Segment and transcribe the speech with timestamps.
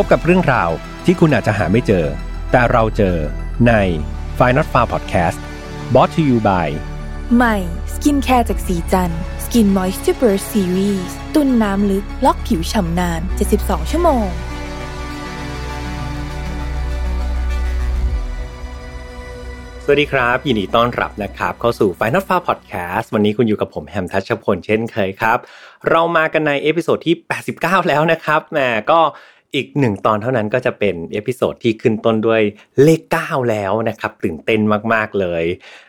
[0.00, 0.70] พบกับเรื่องราว
[1.04, 2.06] ที่คุณอาจจะหาไม่เจอ
[2.52, 3.16] แต่เราเจอ
[3.66, 3.72] ใน
[4.38, 5.38] f i n a l f a r Podcast
[5.92, 6.68] brought to you by
[7.36, 7.56] ใหม่
[7.94, 9.10] สกินแคร์จากศรีจัน
[9.44, 13.20] ทร์ Skin Moisture Burst Series ตุนน้ำลึก ล็อกผิวฉ่ำนาน
[13.56, 14.28] 72 ชั่วโมง
[19.84, 25.38] สวัสดีครับ ยินดีต้อนรับนะครับ เข้าสู่ File Not Found Podcast วันนี้คุณอยู่กับผมแฮมทัชพลเช่นเคยครับ
[25.88, 27.16] เรามากันใน episode ที่
[27.52, 28.58] 89 แล้วนะครับแหม
[28.90, 29.00] ก็
[29.54, 32.42] อีกหนึ่งตอนเท่านั้นก็จะเป็น episode ที่ขึ้นต้นด้วย
[32.82, 34.60] เลข 9 แล้วนะครับ ตื่นเต้น
[34.92, 35.44] มากๆเลย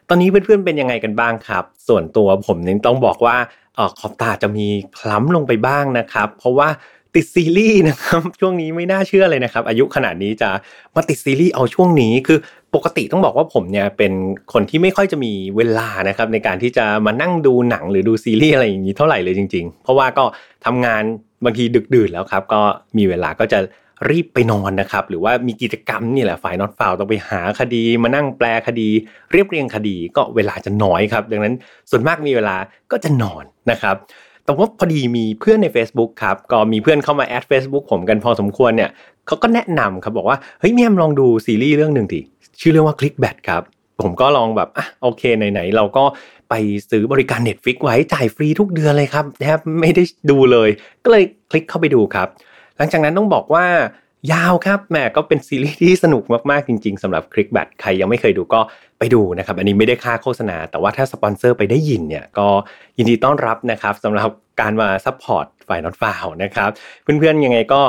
[0.10, 3.38] ตอนนี้เพื่อนๆเป็นยังไงกันบ้างครับ ส่วนตัวผมนี่ต้องบอกว่า
[3.78, 4.68] ออขอบตาจะมี
[5.00, 6.70] คล้ำลงไปบ้างนะครับ เพราะว่า
[7.16, 10.50] ติดซีรีส์นะครับช่วงนี้ไม่น่าเชื่อเลยนะครับ อายุขนาดนี้จะ
[10.96, 12.40] มาติดซีรีส์เอาช่วงนี้คือ
[12.76, 14.14] ปกติต้องบอกว่าผมเนี่ยเป็น
[14.54, 20.26] คนที่ไม่ค่อยจะมีเวลานะครับในการที่จะมานั่งดูหนังหรือดูซีรีส์อะไรอย่างนี้เท่าไหร่เลยจริง ๆ เพราะว่าก็
[20.66, 21.04] ทำงาน
[21.44, 22.62] บางทีดึกดื่นแล้วครับ ก็
[22.98, 23.60] มีเวลาก็จะ
[24.10, 28.88] รีบไปนอนนะครับ หรือว่ามีกิจกรรมนี่แหละฝ่ายนอตฟาวต้องไปหาคดี มานั่งแปลคดี
[29.32, 31.54] เรียบเรียงคดีก็เวลาจะน้อยครับ ดังนั้น
[31.90, 32.56] ส่วนมากมีเวลา
[32.92, 33.96] ก็จะนอนนะครับ
[34.46, 38.90] แต่ว่าพอดีมีเพื่อนใน Facebook ครับ ก็มีเพื่อนเข้ามาแอด Facebook ผมกันพอสมควรเนี่ย
[39.28, 42.20] เขาก็แนะนำครับบอกว่า เฮ้ยเมียมลองดูซีรีส์เรื่องหนึ่งที
[42.60, 43.64] ชื่อเรื่องว่าคลิกแบทครับ
[44.02, 46.04] ผมก็ลองแบบอะโอเคไหนๆเราก็
[46.50, 46.54] ไป
[46.90, 50.70] ซื้อบริการ Netflix ไว้จ่ายฟรีทุกเดือนเลยครับนะครับไม่ได้ดูเลย
[51.04, 52.28] ก็เลยคลิกเข้าไปดูครับ
[52.78, 53.66] หลังจากนั้นต้องบอกว่า
[54.32, 58.62] ยาวครับแหมก็เป็นซีรีส์ที่สนุกมากๆจริงๆสำหรับ Clickbait ใครยังไม่เคยดูก็
[59.00, 62.48] ไปดูนะครับ อันนี้ไม่ได้ค่าโฆษณา แต่ว่าถ้าสปอนเซอร์ไปได้ยินเนี่ยก็
[62.98, 64.30] ยินดีต้อนรับนะครับสำหรับ
[64.62, 66.70] การมา support File Not Found นะครับ
[67.04, 67.82] เพื่อนๆยังไงก็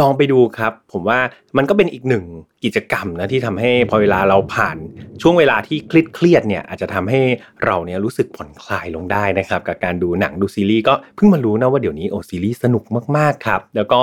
[0.00, 1.18] ลองไปดูครับ ผมว่า
[1.56, 2.24] มันก็เป็นอีกหนึ่ง
[2.64, 4.76] กิจกรรมนะที่ทำให้พอเวลาเราผ่าน
[5.22, 7.20] ช่วงเวลาที่เครียดเครียดเนี่ยอาจจะทำให้
[7.64, 12.84] เราเนี่ยรู้สึกผ่อนคลายลงได้นะครับกับการดูหนังดูซีรีส์ก็เพิ่งมารู้นะว่าเดี๋ยวนี้โอ้ซีรีส์สนุก
[13.16, 13.98] มากๆครับแล้วก็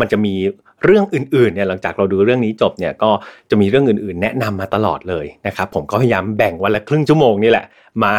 [0.00, 0.34] มันจะมี
[0.84, 3.10] เรื่องอื่นๆเนี่ยหลังจากเราดูเรื่องนี้จบเนี่ยก็
[3.50, 7.66] จะมีเรื่องอื่นๆ แนะนำมาตลอดเลยนะครับผมก็พยายามแบ่งวันละครึ่งชั่วโมงนี่แหละ
[8.02, 8.12] มา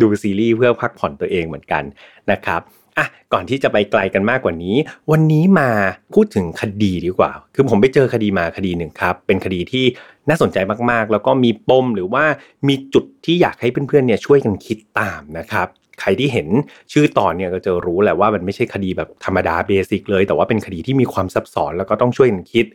[0.00, 1.82] ดูซีรีส์เพื่อพักผ่อนตัวเองเหมือนกัน
[2.30, 2.60] นะครับ
[2.98, 4.76] อะก่อนที่จะไปไกลกันมากกว่านี้
[5.10, 5.70] วันนี้มา
[6.14, 9.84] พูดถึงคดีดีกว่า คือผมไปเจอคดีมาคดีหนึ่งครับ เป็นคดีที่
[10.28, 10.58] น่าสนใจ
[10.90, 12.24] มากๆ แล้วก็มีปมหรือว่า
[12.68, 15.68] มีจุดที่อยากให้เพื่อนๆเนี่ยช่วยกันคิดตามนะครับ
[16.00, 16.48] ใครที่เห็น
[16.92, 22.66] ชื่อตอนเนี่ยก็จะรู้แหละว่ามันไม่ใช่คดีแบบธรรมดาเบสิกเลย แต่ว่าเป็นคดีที่มีความซับซ้อนแล้วก็ต้องช่วยกันคิด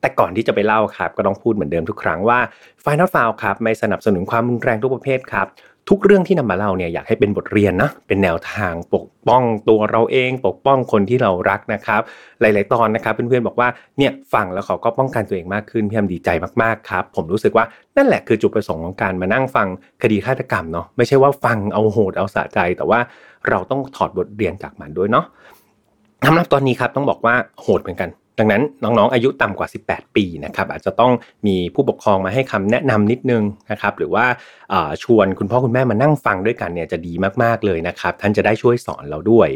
[0.00, 2.38] แต่ก่อนที่จะไปเล่าครับ ก็ต้องพูดเหมือนเดิมทุกครั้งว่า
[2.84, 5.46] Final f i l e ครับไม่สนับสนุนความรุนแรงทุกประเภทครับ
[5.88, 12.00] ทุกเรื่องที่นำมาเล่าเนี่ยอยากให้เป็นบทเรียนนะเป็นแนวทางปกป้องตัวเราเอง ปกป้องคนที่เรารักนะครับ
[12.40, 13.68] หลาย ๆ ตอนนะครับเพื่อนๆบอกว่า
[13.98, 16.28] เนี่ยฟังแล้วเขาก็ป้องกันตัวเองมากขึ้นพี่แอมดีใจ
[16.62, 17.64] มากๆครับผมรู้สึกว่า
[17.96, 19.68] นั่นแหละคือจุดประสงค์ของการมานั่งฟัง
[20.02, 23.00] คดีฆาตกรรมเนาะไม่ใช่ว่าฟังเอาโหดเอาสะใจ แต่ว่า
[23.48, 25.24] เราต้องถอดบทเรียนจากมันด้วยเนาะ
[26.26, 31.12] สำหรับตอนนี้ครับต้องบอกว่าโหดเหมือนกัน ดังนั้นน้องๆ อายุต่ำกว่า 18 ปีนะครับอาจจะต้อง
[31.46, 34.24] มีผู้ปกครองมาให้คำแนะนำนิดนึงนะครับหรือว่า
[35.02, 39.48] ชวนคุณพ่อคุณแม่มานั่งฟังด้วยกันเนี่ยจะดีมากๆเลยนะครับ ท่านจะได้ช่วยสอนเราด้วย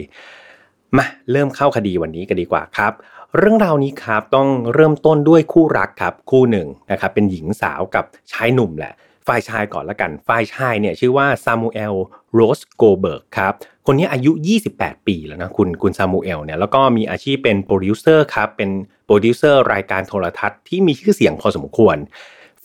[0.97, 2.93] มาเริ่มเข้าคดีวันนี้กันดีกว่าครับ
[3.39, 8.95] เรื่องราวนี้ครับต้องเริ่มต้นด้วยคู่รักครับคู่หนึ่งนะครับเป็นหญิงสาวกับชายหนุ่มแหละ
[9.27, 11.95] ฝ่ายชายก่อนละกัน ฝ่ายชายเนี่ยชื่อว่าซามูเอล
[12.35, 13.53] โกลด์เบิร์กครับ
[13.87, 14.33] คนนี้อายุ
[14.71, 18.71] 28 ปีแล้วนะคุณคุณซามูเอลเนี่ยแล้วก็มีอาชีพเป็นโปรดิวเซอร์ครับ เป็น
[19.07, 21.97] โปรดิวเซอร์รายการโทรทัศน์ที่มีชื่อเสียงพอสมควร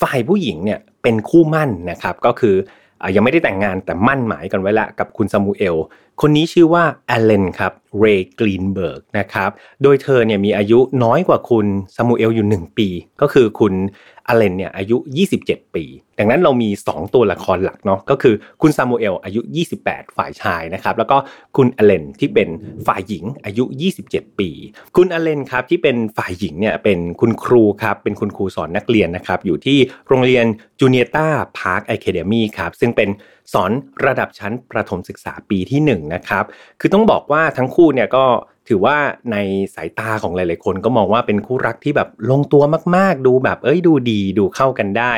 [0.02, 2.56] ฝ่ายผู้หญิงเนี่ยเป็นคู่หมั้นนะครับ ก็คือ
[3.16, 5.76] ยังไม่ได้แต่งงานแต่หมั้นหมายกันไว้ละกับคุณซามูเอล
[6.22, 9.50] คนนี้ชื่อว่าเอลเลนครับ เรย์กรีนเบิร์กนะครับ
[9.84, 11.66] โดยเธอเนี่ยมีอายุน้อยกว่าคุณ
[11.96, 12.88] ซามูเอลอยู่ 1 ปี
[13.22, 13.74] ก็คือคุณ
[14.30, 14.98] อเลนเนี่ยอายุ
[15.36, 15.86] 27 ปี
[16.20, 19.42] ดังนั้นเรามี 2 ตัวละครหลักเนาะก็คือคุณซามูเอลอายุ
[19.80, 21.18] 28 ฝ่ายชายนะครับแล้วก็
[21.58, 22.50] คุณอเลนที่เป็น
[22.88, 23.64] ฝ่ายหญิงอายุ
[24.02, 24.50] 27 ปี
[24.96, 30.46] คุณอเลนครับที่เป็นฝ่ายหญิงเนี่ยเป็นคุณครูครับเป็นคุณครูสอนนักเรียนนะครับอยู่ที่โรงเรียน
[30.80, 33.10] Juniata Park Academy ครับซึ่งเป็น
[33.54, 33.72] สอน
[34.06, 36.44] ระดับชั้นประถมศึกษาปีที่ 1นะครับ
[36.80, 38.26] คือต้องบอกว่าทั้งคู่เนี่ยก็
[38.70, 38.98] ถือว่า
[39.32, 39.38] ใน
[39.76, 42.64] สายตาของหลายๆคนก็มองว่าเป็นคู่รักที่แบบลงตัว
[42.96, 45.14] มากๆ ดูแบบเอ้ยดูดีดูเข้ากันได้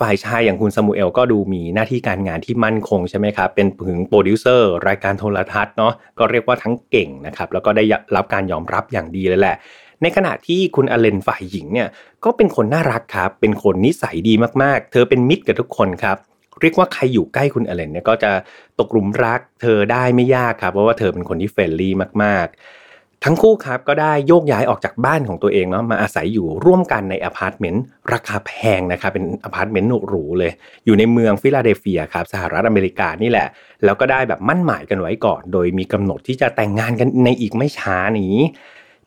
[0.00, 7.84] ฝ่ายชายอย่างคุณซามูเอลก็ดูมีหน้าที่การงานที่มั่นคงใช่ไหมครับ เป็นถึงโปรดิวเซอร์รายการโทรทัศน์เนาะก็เรียกว่าทั้งเก่งนะครับแล้วก็ได้
[8.16, 9.56] รับการยอมรับอย่างดีเลยแหละ
[10.02, 11.88] ในขณะที่คุณอเลนฝ่ายหญิงเนี่ย
[12.24, 16.18] ก็เป็นคนน่ารักครับ เป็นคนนิสัยดีมากๆ เธอเป็นมิตรกับทุกคนครับ
[16.60, 18.30] เรียกว่าใครอยู่ใกล้คุณอเลนเนี่ยก็จะ
[18.78, 22.75] ตกหลุมรัก เธอได้ไม่ยากครับเพราะว่าเธอเป็นคนที่ friendly มากๆ
[23.24, 30.52] ทั้งคู่ครับก็ได้โยกย้ายออกจากบ้านของตัวเองเนาะมาอาศัยอยู่ร่วมกันในอพาร์ตเมนต์ราคาแพงนะครับเป็นอพาร์ตเมนต์หรูเลย
[30.84, 33.48] อยู่ในเมืองฟิลาเดลเฟียครับสหรัฐอเมริกานี่แหละ
[33.84, 38.36] แล้วก็ได้แบบหมั้นหมายกันไว้ก่อน โดยมีกำหนดที่จะแต่งงานกันในอีกไม่ช้านี้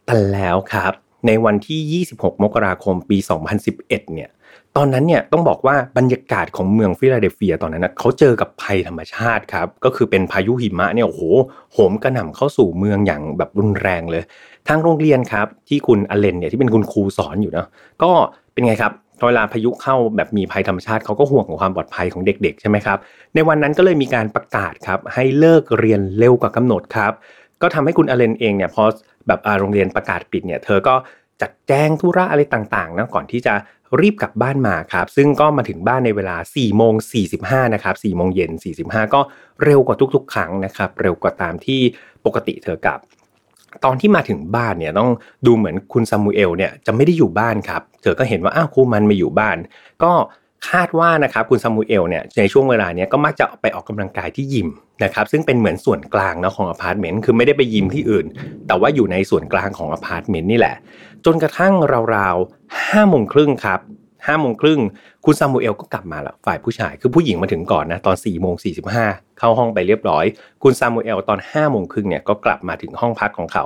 [0.05, 0.93] แต่แล้วครับ
[1.27, 3.17] ในวันที่ 26 มกราคมปี
[3.65, 4.29] 2011 เนี่ย
[4.77, 11.21] ตอนนั้นเนี่ยต้องบอกว่าบรรยากาศของเมืองฟิลาเดลเฟียตอนนั้นนะเขาเจอกับภัยธรรมชาติครับ ก็คือเป็นพายุหิมะเนี่ยโอ้โห
[11.73, 14.23] โหมกระหน่ำเข้าสู่เมืองอย่างแบบรุนแรงเลย
[14.67, 17.65] ทางโรงเรียนครับที่คุณอเลนเนี่ยที่เป็นคุณครูสอนอยู่นะ
[18.03, 18.11] ก็
[18.53, 18.93] เป็นไงครับ
[19.27, 22.97] เวลาพายุเข้าแบบมีภัยธรรมชาติเขาก็ห่วงของความปลอดภัยของเด็กๆใช่ไหมครับ
[23.35, 27.11] ในวันนั้นก็เลยมีการประกาศครับให้เลิกเรียนเร็วกว่ากำหนดครับ
[27.61, 28.83] ก็ทำให้คุณอเลนเองเนี่ยพอ
[29.27, 30.95] แบบโรงเรียนประกาศปิดเนี่ยเธอก็
[31.41, 33.53] จัดแจงธุระอะไรต่างๆนะก่อนที่จะ
[34.01, 36.93] รีบกลับบ้านมาครับ ซึ่งก็มาถึงบ้านในเวลา4โมง
[37.33, 38.51] 45นะครับ4โมงเย็น
[38.83, 39.21] 45 ก็
[39.63, 41.81] เร็วกว่าทุกๆ ครั้งนะครับ เร็วกว่าตามที่
[42.25, 42.99] ปกติเธอกลับ
[43.85, 45.11] ตอนที่มาถึงบ้านเนี่ยต้อง
[45.45, 49.57] ดูเหมือนคุณซามูเอลเนี่ยจะไม่ได้อยู่บ้านครับ เธอก็เห็นว่าอ้าวครูมันมาอยู่บ้าน
[50.03, 50.11] ก็
[50.69, 54.67] คาดว่านะครับคุณซามูเอลเนี่ยในช่วงเวลาเนี้ยก็มักจะไปออกกำลังกายที่ยิม
[55.03, 58.25] นะครับซึ่งเป็นเหมือนส่วนกลางนะของอพาร์ตเมนต์คือไม่ได้ไปยิมที่อื่น
[58.67, 60.75] แต่ว่าอยู่ในส่วนกลางของอพาร์ตเมนต์นี่แหละ
[61.25, 61.73] จนกระทั่ง
[62.15, 63.79] ราวๆห้าโมงครึ่งครับ
[64.27, 64.79] ห้าโมงครึ่ง
[65.25, 68.69] คุณซามูเอลก็กลับมาแล้วฝ่ายผู้ชายคือผู้หญิงมาถึงก่อนนะตอน4โมงสี่
[69.39, 70.25] เข้าห้องไปเรียบร้อย
[70.63, 73.65] คุณซามูเอลตอน5้าโมงครึ่งเนี่ยก็กลับมาถึงห้องพักของเขา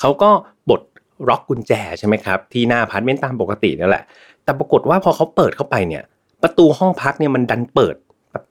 [0.00, 0.30] เขาก็
[0.70, 0.80] ปลด
[1.28, 4.04] ล็อกกุญแจใช่ไหมครับที่หน้าอพาร์ตเมนต์ตามปกตินั่นแหละ
[4.44, 6.02] แต่ปรากฏว่าพอเขาเปิดเข้าไปเนี่ย
[6.44, 7.94] ประตูห้องพักเนี่ยมันดันเปิด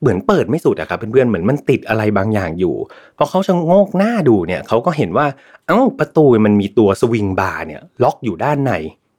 [0.02, 2.76] เหมือนเปิดไม่สุดอะครับเพื่อนๆเหมือนมันติดอะไรบางอย่างอยู่
[3.18, 5.26] พอเขาชะโงกหน้าดูเนี่ยเขาก็เห็นว่า
[5.68, 8.74] เอ้าประตูมันมีตัว swing bar เนี่ยล็อกอยู่ด้านใน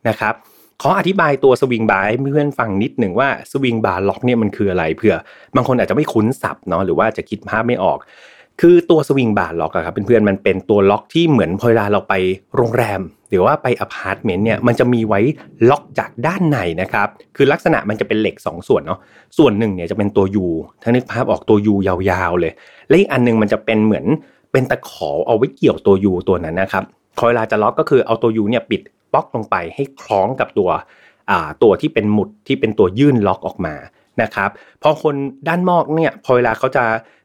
[0.08, 0.34] นะครับ
[0.82, 5.14] ขออธิบายตัว swing bar ให้เพื่อนฟังนิดหนึ่งว่า swing bar lock เนี่ยมันคืออะไรเผื่อ
[5.56, 7.98] บางคนอาจจะไม่คุ้นศัพท์เนาะหรือว่าจะคิดภาพไม่ออก
[8.60, 12.14] คือตัว swing bar lock อะครับเพื่อนๆมันเป็นตัวล็อกที่เหมือนพอเวลาเราไป
[12.56, 13.00] โรงแรม
[13.34, 15.20] หรือว่าไปอพาร์ตเมนต์เนี่ยมันจะมีไว้
[15.70, 18.98] ล็อกจากด้านในนะครับ คือลักษณะมันจะเป็นเหล็ก 2 ส่วนเนาะ
[19.38, 20.46] ส่วนหนึ่งเนี่ยจะเป็นตัว U
[20.82, 22.52] ถ้านึกภาพออกตัว U ยาวๆเลย
[22.88, 24.04] และอีกอันนึงมันจะเป็นเหมือน
[24.52, 26.84] เป็นตะขอเอาไว้เกี่ยวตัว U ตัวนั้นนะครับ
[27.16, 28.80] พอเวลาจะล็อกก็คือเอาตัว U เนี่ยปิด
[29.12, 30.70] บล็อกลงไปให้คล้องกับตัว
[31.62, 33.74] ตัวที่เป็นหมุดที่เป็นตัวยื่นล็อกออกมา
[34.22, 34.50] นะครับ
[34.82, 35.14] พอคน
[35.48, 36.84] ด้านนอกเนี่ยพอเวลาเขาจะ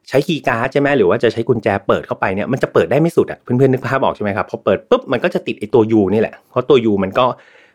[0.10, 7.26] ใช้คีย์การ์ดใช่ไหมหรือว่าจะใช้กุญแจเปิดเข้าไปเนี่ยมันจะเปิดได้ไม่สุดอะเพื่อนๆนึกภาพออกใช่ไหมครับพอเปิดปุ๊บมันก็จะติดไอ้ตัว U นี่แหละเพราะตัว U มันก็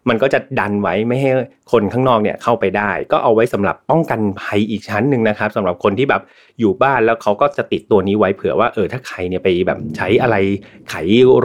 [0.09, 1.31] มันก็จะดันไว้ไม่ให้
[1.73, 6.23] คนข้างนอกเนี่ยเข้าไปได้ ก็เอาไว้สำหรับป้องกันภัยอีกชั้นหนึ่งนะครับสำหรับคนที่แบบ
[6.61, 10.37] อยู่บ้านแล้วเขาก็จะติดตัวนี้ไว้เผื่อว่าเออถ้าใครเนี่ยไปแบบใช้อะไร
[10.89, 10.95] ไข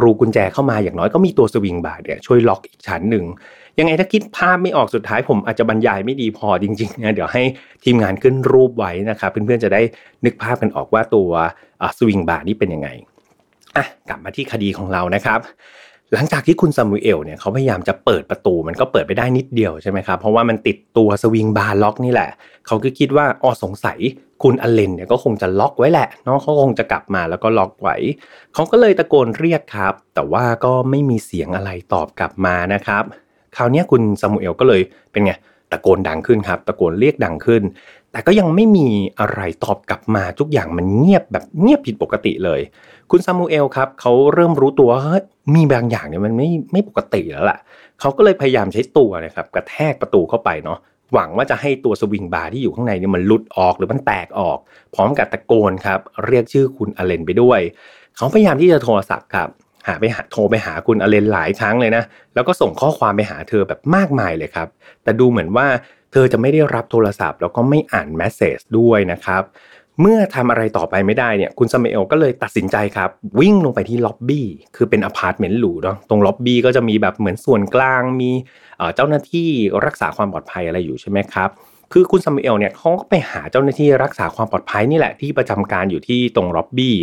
[0.01, 3.25] รูกุญแจเข้ามาอย่างน้อยก็มีตัวสวิงบาร์เนี่ยช่วยล็อกอีกชั้นหนึ่ง
[3.79, 7.43] ยังไงถ้าคิดภาพไม่ออกสุดท้ายผมอาจจะบรรยายไม่ดีพอจริงๆนะเดี๋ยวให้
[7.83, 9.81] ทีมงานขึ้นรูปไว้นะครับเพื่อนๆจะได้
[10.25, 11.29] นึกภาพกันออกว่าตัว
[11.97, 12.89] สวิงบาร์นี่เป็นยังไง
[13.75, 15.39] อะกลับมาที่คดีของเรานะครับ
[16.13, 22.29] หลังจากที่คุณซามูเอลเนี่ยเขาพยายามจะเปิดประตูมันก็เปิดไปได้นิดเดียวใช่ไหมครับเพราะว่ามันติดตัว swing bar lock นี่แหละ
[22.67, 23.99] เขาก็คิดว่าอ๋อสงสัย
[24.43, 27.95] คุณอเลนเนี่ยก็คงจะล็อกไว้แหละเนาะเขาคงจะกลับมาแล้วก็ล็อกไว้
[28.53, 33.03] เขาก็เลยตะโกนเรียกครับ แต่ว่าก็ไม่มีเสียงอะไรตอบกลับมานะครับ
[33.57, 34.81] คราวนี้คุณซามูเอลก็เลย
[35.11, 35.33] เป็นไง
[35.71, 37.63] ตะโกนดังขึ้นครับตะโกนเรียกดังขึ้น
[38.11, 38.87] แต่ก็ยังไม่มี
[39.19, 42.59] อะไรตอบกลับมาทุกอย่างมันเงียบแบบเงียบผิดปกติเลย
[43.11, 45.19] คุณซามูเอลครับเขาเริ่มรู้ตัวว่า
[45.55, 47.57] มีบางอย่างเนี่ยมันไม่ไม่ปกติแล้วล่ะ
[47.99, 50.79] เขาก็เลยพยายามใช้ตัวนะครับกระแทกประตูเข้าไปเนาะ
[51.13, 54.57] หวังว่าจะให้ตัวสวิงบาร์ที่อยู่ข้างในเนี่ยมันหลุดออกหรือมันแตกออก
[54.95, 57.59] พร้อมกับตะโกนครับเรียกชื่อคุณอเลนไปด้วย
[58.17, 59.49] เขาพยายามที่จะโทรศัพท์ครับ
[59.87, 62.03] หาไปหาโทรไปหาคุณอเลนหลายครั้งเลยนะ
[62.35, 64.67] แล้วก็ส่งข้อความไปหาเธอแบบมากมายเลยครับ
[65.03, 65.67] แต่ดูเหมือนว่า
[66.11, 69.43] เธอจะไม่ได้รับโทรศัพท์ แล้วก็ไม่อ่าน message ด้วยนะครับ
[70.01, 73.09] เมื่อทำอะไรต่อไปไม่ได้เนี่ยคุณซามูเอลก็เลยตัดสินใจครับ
[73.39, 74.45] วิ่งลงไปที่ล็อบบี้
[74.75, 78.31] คือเป็นอพาร์ตเมนต์หรูเนาะตรงล็อบบี้ก็จะมีแบบเหมือนส่วนกลางมี
[78.95, 79.49] เจ้าหน้าที่
[79.85, 81.49] รักษาความปลอดภัยอะไรอยู่ใช่ไหมครับ
[81.93, 86.95] คือคุณซามูเอลเนี่ยเขาก็ไปหาเจ้าหน้าที่รักษาความปลอดภัยนี่แหละที่ประจำการอยู่ที่ตรงล็อบบี้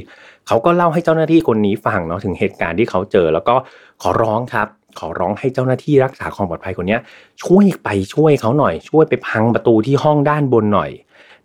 [0.47, 3.55] เขาก็เล่าให้เจ้าหน้าที่คนนี้ฟังเนาะถึงเหตุการณ์ที่เขาเจอ แล้วก็
[4.03, 6.99] ขอร้องครับขอร้องให้เจ้าหน้าที่รักษาความปลอดภัยคนนี้
[7.43, 10.91] ช่วยไปช่วยเขาหน่อย ช่วยไปพังประตูที่ห้องด้านบนหน่อย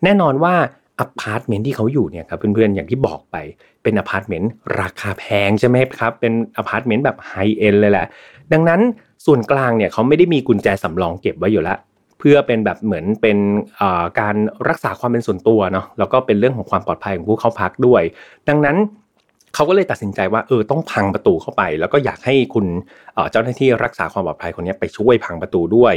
[0.03, 0.53] แน่นอนว่า
[0.99, 3.35] อพาร์ตเมนต์ที่เขาอยู่เนี่ยครับเพื่อนๆอย่างที่บอกไป
[3.83, 8.05] เป็นอพาร์ตเมนต์ราคาแพงใช่ไหมครับเป็นอพาร์ตเมนต์แบบ high-end เลยแหละ
[8.53, 8.81] ดังนั้น
[9.25, 11.77] ส่วนกลางเนี่ยเขาไม่ได้มีกุญแจสำรองเก็บไว้อยู่แล้ว
[12.21, 13.37] เพื่อเป็นแบบเหมือนเป็น
[14.19, 14.35] การ
[14.69, 18.03] รักษาความเป็นส่วนตัวเนาะแล้วก็เป็นเรื่องของความปลอดภัยของผู้เข้าพักด้วย
[18.49, 18.77] ดังนั้น
[19.55, 22.65] เขาก็เลยตัดสินใจว่าเออต้องพังประตูเข้าไป แล้วก็อยากให้คุณ
[23.31, 25.95] เจ้าหน้าที่รักษาความปลอดภัยคนนี้ไปช่วยพังประตูด้วย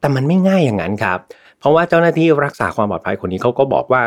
[0.00, 1.18] แต่มันไม่ง่ายอย่างนั้นครับ
[1.60, 4.02] เพราะว่าเจ้าหน้าที่รักษาความปลอดภัยคนนี้เขาก็บอกว่า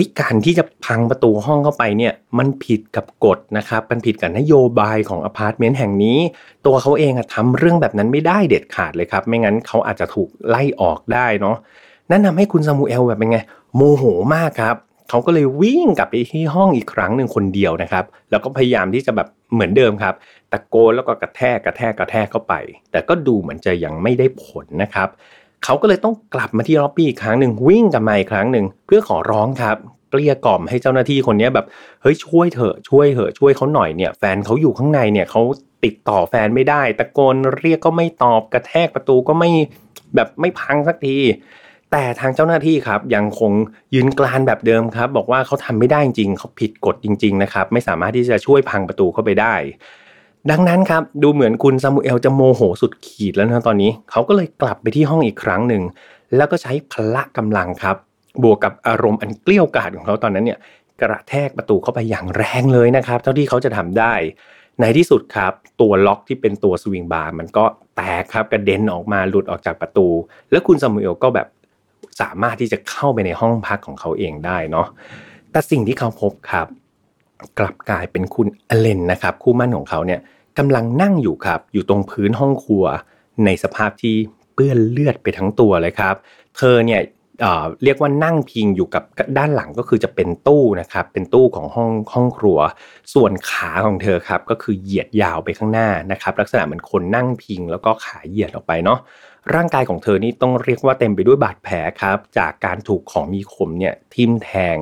[0.00, 6.18] เฮ้ยการที่จะพังประตูห้องเข้าไปเนี่ยมันผิดกับกฎนะครับมันผิดกับนโยบายของอพาร์ตเมนต์แห่งนี้
[6.66, 11.56] ตัวเขาเองอะทำเรื่องแบบนั้นไม่ได้เด็ดขาดเลยครับ ไม่งั้นเขาอาจจะถูกไล่ออกได้เนาะ
[12.10, 13.38] นั่นทำให้คุณซามูเอลแบบเป็นไง
[13.76, 14.76] โมโหมากครับ
[15.10, 20.14] เขาก็เลยวิ่งกลับไปที่ห้องอีกครั้งหนึ่งคนเดียวนะครับ แล้วก็พยายามที่จะแบบเหมือนเดิมครับ
[20.52, 22.54] ตะโกนแล้วก็กระแทกกระแทกกระแทกเข้าไป
[22.90, 25.08] แต่ก็ดูเหมือนจะยังไม่ได้ผลนะครับ
[25.64, 29.76] เขาก็เลยต้องกลับมาที่ล็อบบี้อีกครั้งหนึ่งวิ่งกลับมาอีกครั้งหนึ่งเพื่อขอร้องครับ
[30.10, 31.66] เกลี้ยกล่อมให้เจ้าหน้าที่คนนี้แบบ
[32.02, 35.42] เฮ้ยช่วยเถอะช่วยเถอะช่วยเขาหน่อยเนี่ยแฟนเขาอยู่ข้างในเนี่ยเขา
[35.84, 39.50] ติดต่อแฟนไม่ได้ ตะโกนเรียกก็ไม่ตอบกระแทกประตูก็ไม่
[40.14, 41.16] แบบไม่พังสักที
[41.92, 43.52] แต่ทางเจ้าหน้าที่ครับยังคง
[43.94, 49.54] ยืนกลานแบบเดิมครับ บอกว่าเขาทำไม่ได้จริงเขาผิดกฎจริง ๆ นะครับ ไม่สามารถที่จะช่วยพังประตูเข้าไปได้
[50.50, 55.82] ดังนั้นครับดูเหมือนคุณซามูเอลจะโมโหสุดขีดแล้วนะตอนนี้ เขาก็เลยกลับไปที่ห้องอีกครั้งหนึ่ง
[56.36, 57.96] แล้วก็ใช้พละกำลังครับ
[58.42, 60.58] บวกกับอารมณ์อันเกลี้ยกล่อมของเขาตอนนั้นเนี่ย
[61.00, 64.14] กระแทกประตูเข้าไปอย่างแรงเลยนะครับ เท่าที่เขาจะทำได้
[64.80, 67.64] ในที่สุดครับ ตัวล็อกที่เป็นตัวสวิงบาร์มันก็
[67.96, 70.06] แตกครับกระเด็นออกมาหลุดออกจากประตู
[70.50, 71.48] แล้วคุณซามูเอลก็แบบ
[72.20, 74.86] สามารถที่จะเข้าไปในห้องพักของเขาเองได้เนาะ
[75.50, 76.66] แต่สิ่งที่เขาพบครับ
[77.58, 80.20] กลับกลายเป็นคุณอเลนนะครับ คู่มั่นของเขาเนี่ย
[80.58, 82.84] กำลังนั่งอยู่ครับ อยู่ตรงพื้นห้องครัว
[83.44, 84.14] ในสภาพที่
[84.54, 86.14] เปื้อนเลือดไปทั้งตัวเลยครับ
[86.56, 87.02] เธอเนี่ย
[87.84, 89.02] เรียกว่านั่งพิงอยู่กับ
[89.38, 92.58] ด้านหลังก็คือจะเป็นตู้นะครับ เป็นตู้ของห้องห้องครัว
[93.14, 98.98] ส่วนขาของเธอครับก็คือเหยียดยาวไปข้างหน้านะครับ ลักษณะเหมือนคนนั่งพิงแล้วก็ขาเหยียดออกไปเนาะ
[99.54, 104.78] ร่างกายของเธอนี่ต้องเรียกว่าเต็มไปด้วยบาดแผลครับ จากการถูกของมีคมเนี่ยทิ่มแทง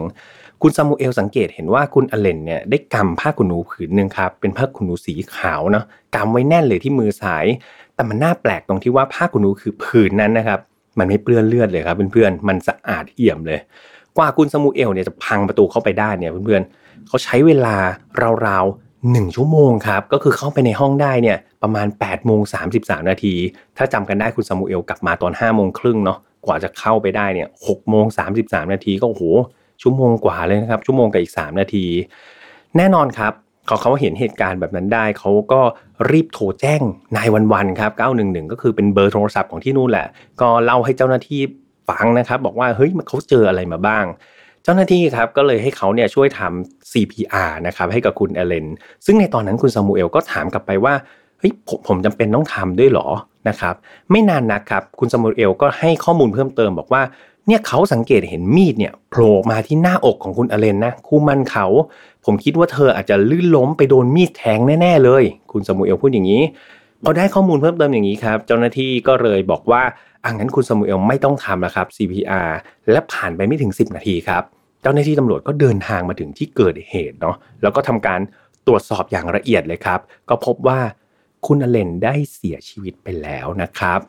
[0.62, 5.84] คุณซามูเอลสังเกตเห็นว่าคุณอเลนเนี่ยได้กำผ้าขนหนูผืนหนึ่งครับเป็นผ้าขนหนูสีขาวเนาะ
[6.14, 7.46] กำไว้แน่นเลยที่มือซ้าย
[7.94, 10.60] แต่มันน่าแปลกตรงที่ว่าผ้าขนหนูคือผืนนั้นนะครับ
[10.98, 13.60] มันไม่เปื้อนเลือดเลยครับเพื่อนๆมันสะอาดเอี่ยมเลย
[14.16, 17.76] กว่าคุณสมูเอลเนี่ยจะพังประตูเข้าไปได้เนี่ยเพื่อนๆเขาใช้เวลา
[18.46, 23.34] ราวๆหนึ่งชั่วโมงครับ ก็คือเข้าไปในห้องได้เนี่ยประมาณ8ปดโมงสานาที
[23.76, 29.24] ถ้าจำกันได้คุณสมูเอลกลับมาตอน5้าโมงครึ่งเนาะกว่าจะเข้าไปได้เนี่ยหกโมงสานาทีก็โห
[29.82, 31.86] ชั่วโมงกว่าเลยนะครับชั่วโมงกับอีก 3 นาที
[32.76, 33.32] แน่นอนครับ
[33.66, 35.60] เขาเขาเห็นเหตุการณ์แบบนั้นได้ เขาก็
[36.10, 36.82] รีบโทรแจ้ง
[37.16, 37.92] นายวันวันครับ
[38.22, 40.06] 911 ก็คือเป็นเบอร์โทรศัพท์ของที่นู่นแหละ
[40.40, 41.40] ก็เล่าให้เจ้าหน้าที่
[41.88, 44.04] ฟังนะครับ บอกว่าเฮ้ยเขาเจออะไรมาบ้าง
[44.64, 48.66] เจ้าหน้าที่ครับก็เลยให้เขาเนี่ยช่วยทำ CPR นะครับให้กับคุณเอเลน
[49.06, 50.94] ซึ่งในตอนนั้นคุณซามูเอลก็ถามกลับไปว่า
[51.38, 53.08] เฮ้ยผมผมจำเป็นต้องทำด้วยหรอ
[53.48, 53.74] นะครับ
[54.10, 57.02] ไม่นานนะครับคุณซามูเอลก็ให้ข้อมูลเพิ่มเติมบอกว่า
[57.46, 61.66] เนี่ยเขาสังเกตเห็นมีดเนี่ยโผล่มาที่หน้าอกของคุณอเลนนะคู่มันเขา
[62.24, 66.42] ผมคิดว่าเธออาจจะลื่นล้มไปโดนมีดแทงแน่ ๆ เลย คุณสมุเอลพูดอย่างนี้
[67.04, 69.82] พอได้ข้อมูลเพิ่มเติมอย่างนี้ครับเจ้าหน้าที่ก็เลยบอกว่า
[70.24, 72.50] อังนั้นคุณสมุเอลไม่ต้องทำแล้วครับ CPR
[72.90, 74.42] และผ่านไปไม่ถึง 10 นาทีครับ
[74.82, 78.20] เจ้าหน้าที่ตำรวจก็เดินทางมาถึงที่เกิดเหตุเนาะแล้วก็ทำการ
[78.66, 80.80] ตรวจสอบอย่างละเอียดเลยครับ ก็พบว่า
[81.46, 84.00] คุณอเลนได้เสียชีวิตไปแล้วนะครับ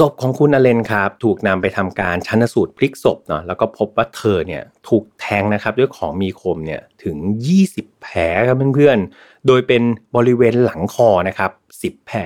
[0.00, 7.16] ศพของคุณอเลนครับ ถูกนำไปทำการชันสูตรพลิกศพเนาะแล้วก็พบว่าเธอเนี่ยถูกแทงนะครับด้วยของมีคมเนี่ยถึง
[7.58, 8.16] 20 แผล
[8.46, 9.82] ครับเพื่อนๆ โดยเป็น
[10.16, 11.50] บริเวณหลังคอนะครับ
[11.82, 12.18] 10 แผล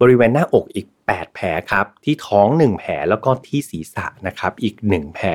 [0.00, 5.28] บริเวณหน้าอกอีก 8 แผลครับ ที่ท้อง 1 แผลแล้วก็ที่ศีรษะนะครับอีก 1 แผล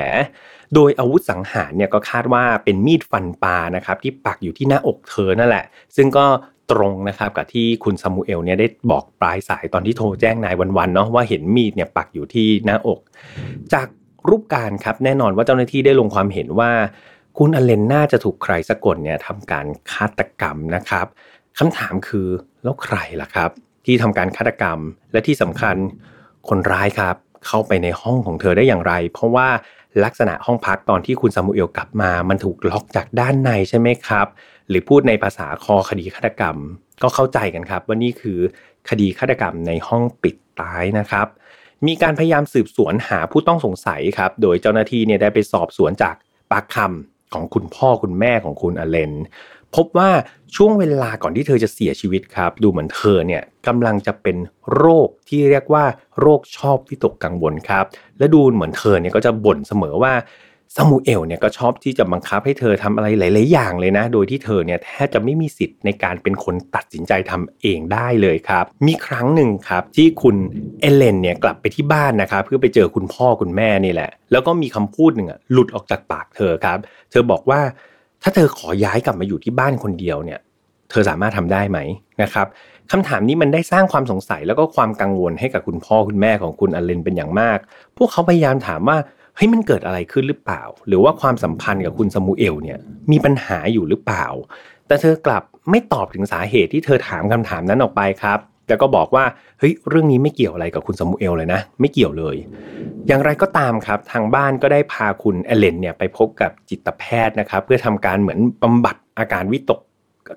[0.74, 5.64] โดยอาวุธสังหารเนี่ยก็คาดว่าเป็นมีดฟันปลานะครับที่ปักอยู่ที่หน้าอกเธอนั่นแหละ
[5.96, 6.26] ซึ่งก็
[6.70, 13.00] ตรงนะครับกับที่คุณซามูเอลเนี่ยได้บอกปลายสายตอนที่โทรแจ้งนายวันๆเนาะว่าเห็นมีดเนี่ยปักอยู่ที่หน้าอก
[13.74, 13.88] จาก
[14.28, 16.70] รูปการครับแน่นอนว่าเจ้าหน้าที่ได้ลงความเห็นว่า
[17.38, 21.06] คุณอเลนน่าจะถูกใครสักคนเนี่ยทำการฆาตกรรมนะครับ
[21.58, 22.28] คำถามคือ
[22.62, 23.50] แล้วใครล่ะครับ
[23.86, 24.78] ที่ทำการฆาตกรรม
[25.12, 25.76] และที่สำคัญ
[26.48, 29.48] คนร้ายครับ เข้าไปในห้องของเธอได้อย่างไร เพราะว่า
[30.04, 34.26] ลักษณะห้องพักตอนที่คุณซามูเอลกลับมา มันถูกล็อกจากด้านในใช่ไหมครับ
[34.68, 36.56] หรือพูดในภาษาคอคดีฆาตกรรม
[37.02, 38.38] ก็เข้าใจกันครับว่านี่คือ
[38.88, 41.26] คดีฆาตกรรมในห้องปิดตายนะครับ
[41.86, 46.14] มีการพยายามสืบสวนหาผู้ต้องสงสัยครับ โดยเจ้าหน้าที่เนี่ยได้ไปสอบสวนจาก
[46.50, 49.12] ปากคำของคุณพ่อคุณแม่ของคุณอเลน
[49.76, 50.10] พบว่า
[50.56, 54.36] ช่วงเวลาก่อนที่เธอจะเสียชีวิตครับ ดูเหมือนเธอเนี่ยกำลังจะเป็น
[54.74, 55.84] โรคที่เรียกว่า
[56.20, 57.84] โรคชอบที่ตกกังวลครับ
[58.18, 60.12] และดูเหมือนเธอเนี่ยก็จะบ่นเสมอว่า
[60.76, 70.36] ซามูเอลเนี่ยก็ชอบที่จะบังคับให้เธอทำอะไรหลาย ๆ อย่างเลยนะ โดยที่เธอเนี่ยแทบจะไม่มีสิทธิ์ในการเป็นคนตัดสินใจทำเองได้เลยครับ มีครั้งหนึ่งครับที่คุณ
[70.80, 76.78] เอเลนเนี่ยกลับไปที่บ้านนะครับเพื่อไปเจอคุณพ่อคุณแม่นี่แหละ แล้วก็มีคำพูดหนึ่งอะหลุดออกจากปากเธอครับ
[77.10, 77.60] เธอบอกว่า
[78.22, 80.40] ถ้าเธอขอย้ายกลับมาอยู่ที่บ้านคนเดียวเนี่ย
[80.90, 81.78] เธอสามารถทำได้ไหม
[82.22, 82.46] นะครับ
[82.92, 87.58] คำถามนี้มันได้สร้างความสงสัยแล้วก็ความกังวลให้กับคุณพ่อคุณแม่ของคุณอเลนเป็นอย่างมาก
[87.96, 88.98] พวกเขาพยายามถามว่า
[89.38, 92.78] เฮ้ยมันเกิดอะไรขึ้นหรือเปล่า หรือว่าความสัมพันธ์กับคุณสมูเอลเนี่ย
[93.10, 94.26] มีปัญหาอยู่หรือเปล่า
[94.86, 99.24] แต่เธอกลับไม่ตอบถึงสาเหตุที่เธอถามคำถามนั้นออกไปครับแล้วก็บอกว่า
[99.58, 102.36] เฮ้ยเรื่องนี้ไม่เกี่ยวอะไรกับคุณซามูเอลเลยนะ ไม่เกี่ยวเลย
[103.08, 109.80] อย่างไรก็ตามครับ ทางบ้านก็ได้พาคุณเอเลนเนี่ยไปพบกับจิตแพทย์นะครับ เพื่อทำการเหมือนบำบัดอาการวิตก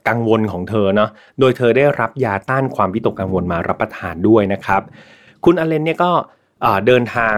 [0.08, 4.82] กังวลของเธอเนาะโดยเธอได้รับยาต้านความวิตกกังวลมารับประทานด้วยนะครับ
[5.46, 6.12] คุณอเลนเนี่ยก็
[6.88, 7.38] เดินทาง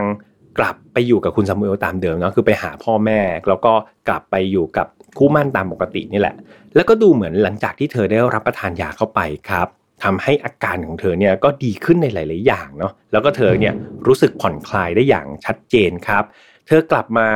[0.60, 3.19] กลับไปอยู่กับคุณซามูเอลตามเดิมเนาะคือไปหาพ่อแม่
[3.50, 3.74] แล้วก็
[4.07, 6.36] กลับไปอยู่กับคู่มั่นตามปกตินี่แหละ
[6.75, 9.19] แล้วก็ดูเหมือนหลังจากที่เธอได้รับประทานยาเข้าไป
[9.50, 9.67] ครับ
[10.03, 13.74] ทำให้อาการของเธอเนี่ยก็ดีขึ้นในหลาย ๆ อย่างเนาะแล้วก็เธอเนี่ย
[14.07, 16.24] รู้สึกผ่อนคลายได้อย่างชัดเจนครับ
[16.67, 17.29] เธอกลับมา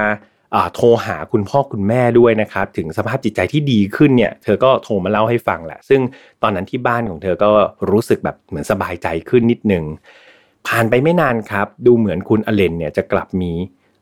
[0.74, 6.02] โทรหาคุณพ่อคุณแม่ด้วยนะครับถึงสภาพจิตใจที่ดีขึ้นเนี่ยเธอก็โทรมาเล่าให้ฟังแหละ ซึ่ง
[6.44, 7.50] ตอนนั้นที่บ้านของเธอก็
[7.92, 9.84] รู้สึกแบบเหมือนสบายใจขึ้นนิดนึง
[10.68, 13.52] ผ่านไปไม่นานครับ ดูเหมือนคุณอเลนเนี่ยจะกลับมี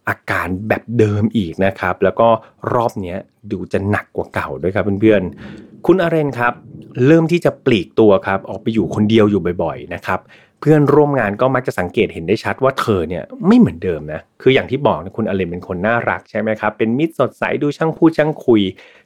[0.07, 2.27] อาการแบบเดิมอีกนะครับ แล้วก็
[2.74, 3.15] รอบนี้
[3.51, 6.53] ดูจะหนักกว่าเก่าด้วยครับเพื่อนๆ คุณอเลนครับ
[7.07, 10.19] เริ่มที่จะปลีกตัวครับ ออกไปอยู่คนเดียวอยู่บ่อยๆนะครับ
[10.62, 18.62] เพื่อนร่วมงานก็มักจะสังเกตเห็นได้ชัดว่าเธอเนี่ยไม่เหมือนเดิมนะ คืออย่างที่บอกนะคุณอเลนเป็นคนน่ารักใช่ไหมครับ เป็นมิตรสดใสดูช่างพูดช่างคุย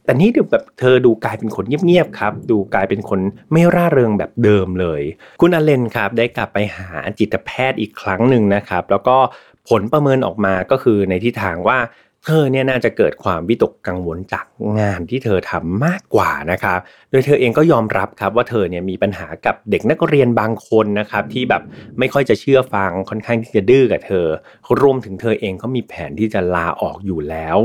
[0.09, 3.19] แต่นี่ดูแบบเธอดูกลายเป็นคนเงียบๆครับ ดูกลายเป็นคน
[3.51, 5.01] ไม่ร่าเริงแบบเดิมเลย
[5.41, 6.89] คุณอเลนครับได้กลับไปหา
[7.19, 9.17] จิตแพทย์อีกครั้งหนึ่งนะครับ แล้วก็
[9.69, 11.77] ผลประเมินออกมาก็คือในทิศทางว่า
[12.25, 14.45] เธอเนี่ยน่าจะเกิดความวิตกกังวลจาก
[14.79, 16.79] งานที่เธอทำมากกว่านะครับ
[17.11, 21.61] โดยเธอเองก็ยอมรับครับว่าเธอเนี่ยมีปัญหากับเด็กนักเรียนบางคนนะครับที่แบบ
[21.99, 24.25] ไม่ค่อยจะเชื่อฟังค่อนข้างที่จะดื้อกับเธอ
[24.81, 27.57] รวมถึงเธอเองก็มีแผนที่จะลาออกอยู่แล้ว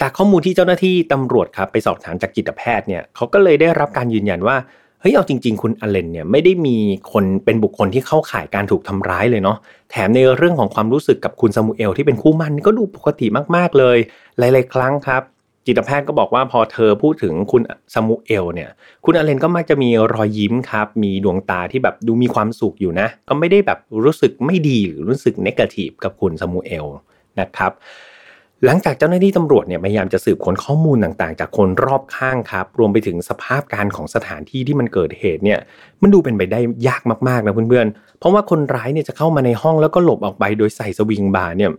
[0.00, 4.56] จากข้อมูลที่เจ้าหน้าที่ตำรวจครับไปสอบถามจากจิตแพทย์เนี่ยเขาก็เลยได้รับการยืนยันว่า
[5.00, 6.76] เฮ้ยเอาจริง ๆ คุณอเลนเนี่ยไม่ได้มี
[7.12, 9.56] คนเป็นบุคคลที่เข้าข่ายการถูกทำร้ายเลยเนาะ
[9.90, 13.26] แถมในเรื่องของความรู้สึกกับคุณซามูเอลที่เป็นคู่มั่นก็ดูปกติ
[13.56, 13.98] มากๆเลย
[14.38, 15.22] หลาย ๆ ครั้งครับ
[15.66, 17.62] จิตแพทย์ก็บอกว่าพอเธอพูดถึงคุณ
[17.94, 18.70] ซามูเอลเนี่ย
[19.04, 26.86] คุณอเลนก็มักจะมีรอยยิ้มครับ มีดวงตาที่แบบดูมีความสุขอยู่นะ ก็ไม่ได้แบบรู้สึกไม่ดีหรือรู้สึกเนกาทีฟกับคุณซามูเอล
[27.40, 27.72] นะครับ
[28.64, 35.58] หลังจากเจ้าหน้าที่ตำรวจเนี่ยพยายามจะสืบค้นข้อมูลต่างๆ จากคนรอบข้างครับ รวมไปถึงสภาพการของสถานที่ที่มันเกิดเหตุเนี่ย
[36.02, 41.70] มันดูเป็นไปได้ยากมากๆนะเพื่อนๆ เพราะว่าคนร้ายเนี่ยจะเข้ามาในห้องแล้วก็หลบออกไปโดยใส่สวิงบาร์เนี่ย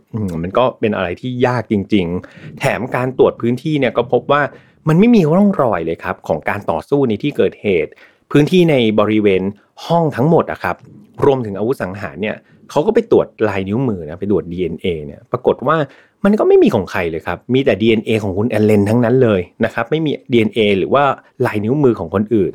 [0.42, 4.42] มันก็เป็นอะไรที่ยากจริง ๆ แถมการตรวจพื้นที่เนี่ยก็พบว่า
[4.88, 7.90] มันไม่มีร่องรอยเลยครับของการต่อสู้ในที่เกิดเหตุ
[8.30, 9.42] พื้นที่ในบริเวณ
[9.86, 10.76] ห้องทั้งหมดอะครับ
[11.24, 12.36] รวมถึงอาวุธสังหารเนี่ย
[12.70, 15.76] เขาก็ไปตรวจลายนิ้วมือนะไปตรวจ DNA เนี่ยปรากฏว่า
[16.24, 21.04] มันก็ไม่มีของใครเลยครับ มีแต่ DNA ของคุณแอนเลนทั้งนั้นเลยนะครับ ไม่มี DNA หรือว่า
[21.46, 22.52] ลายนิ้วมือของคนอื่น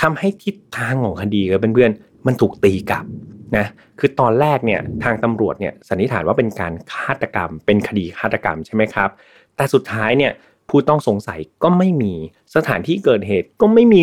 [0.00, 3.04] ทำให้ทิศทางของคดีกับเพื่อนๆ มันถูกตีกลับ
[3.56, 3.66] นะ
[3.98, 9.08] คือตอนแรกเนี่ยทางตำรวจเนี่ยสันนิษฐานว่าเป็นการฆาตกรรม เป็นคดีฆาตกรรมใช่ไหมครับ
[9.56, 10.32] แต่สุดท้ายเนี่ย
[10.68, 12.14] ผู้ต้องสงสัยก็ไม่มี
[12.56, 14.02] สถานที่เกิดเหตุก็ไม่มี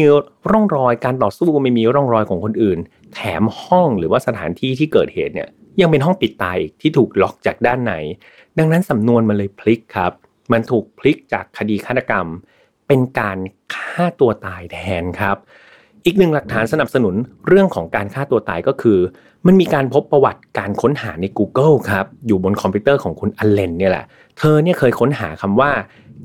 [0.51, 2.79] ร่องรอยการต่อสู้ไม่มีร่องรอยของคนอื่น
[3.13, 5.49] แถมห้องหรือว่าสถานที่ที่เกิดเหตุเนี่ย
[5.81, 7.93] ยังเป็นห้องปิดตายอีกที่ถูกล็อกจากด้านใน
[8.57, 10.11] ดังนั้นสำนวนมันเลยพลิกครับ
[10.51, 12.27] มันถูกพลิกจากคดีฆาตกรรม
[12.87, 13.37] เป็นการ
[13.75, 15.37] ฆ่าตัวตายแทนครับ
[16.05, 17.15] อีกหนึ่งหลักฐานสนับสนุน
[17.47, 18.99] เรื่องของการฆ่าตัวตายก็คือ
[19.45, 24.05] มันมีการพบประวัติการค้นหาใน Google ครับอยู่บนคอมพิวเตอร์ของคุณอเลนเนี่ยแหละ
[24.37, 25.71] เธอเนี่ยเคยค้นหาคำว่า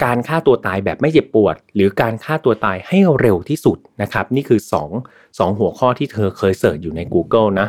[0.04, 4.60] การฆ่าตัวตายแบบไม่เจ็บปวด หรือการฆ่าตัวตายให้เร็วที่สุดนะครับ นี่คือ
[4.98, 7.68] 2 2 หัวข้อที่เธอเคย search อยู่ใน Google นะ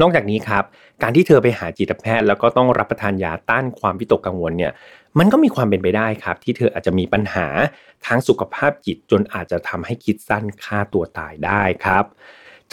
[0.00, 0.64] นอกจากนี้ครับ
[1.02, 4.72] การที่เธอไปหาจิตแพทย์ แล้วก็ต้องรับประทานยาต้านความวิตกกังวลเนี่ย
[5.18, 7.46] มันก็มีความเป็นไปได้ครับ ที่เธออาจจะมีปัญหา
[8.06, 12.04] ทางสุขภาพจิตจนอาจจะทำให้คิดสั้นฆ่าตัวตายได้ครับ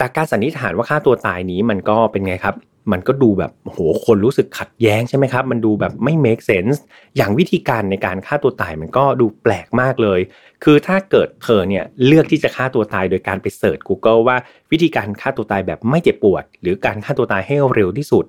[0.00, 2.54] จากการสันนิษฐานว่าฆ่าตัวตายนี้มันก็เป็นไงครับ
[2.92, 6.78] มันก็ดูแบบโหคนรู้สึกขัดแย้งใช่ไหมครับ มันดูแบบไม่ make sense
[7.16, 10.20] อย่างวิธีการในการฆ่าตัวตายมันก็ดูแปลกมากเลย
[10.64, 14.36] คือถ้าเกิดเธอเนี่ยเลือกที่จะฆ่าตัวตายโดยการไปเสิร์ช Google ว่า
[14.72, 18.24] วิธีการฆ่าตัวตายแบบไม่เจ็บปวด หรือการฆ่าตัวตายให้เร็วที่สุด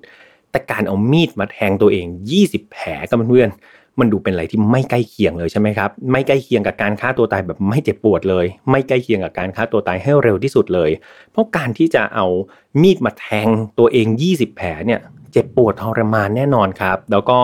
[0.50, 2.06] แต่การเอามีดมาแทงตัวเอง
[2.38, 3.50] 20 แผลกับเพื่อน
[4.00, 10.90] มันดูเป็นอะไรที่ไม่ใกล้เคียงเลยใช่ไหมครับ ไม่ใกล้เคียงกับการฆ่าตัวตายแบบไม่เจ็บปวดเลย ไม่ใกล้เคียงกับการฆ่าตัวตายให้เร็วที่สุดเลย
[11.32, 12.26] เพราะการที่จะเอา
[12.82, 15.00] มีดมาแทงตัวเอง 20 แผลเนี่ย
[15.32, 17.38] เจ็บปวดทรมานแน่นอนครับ แล้วก็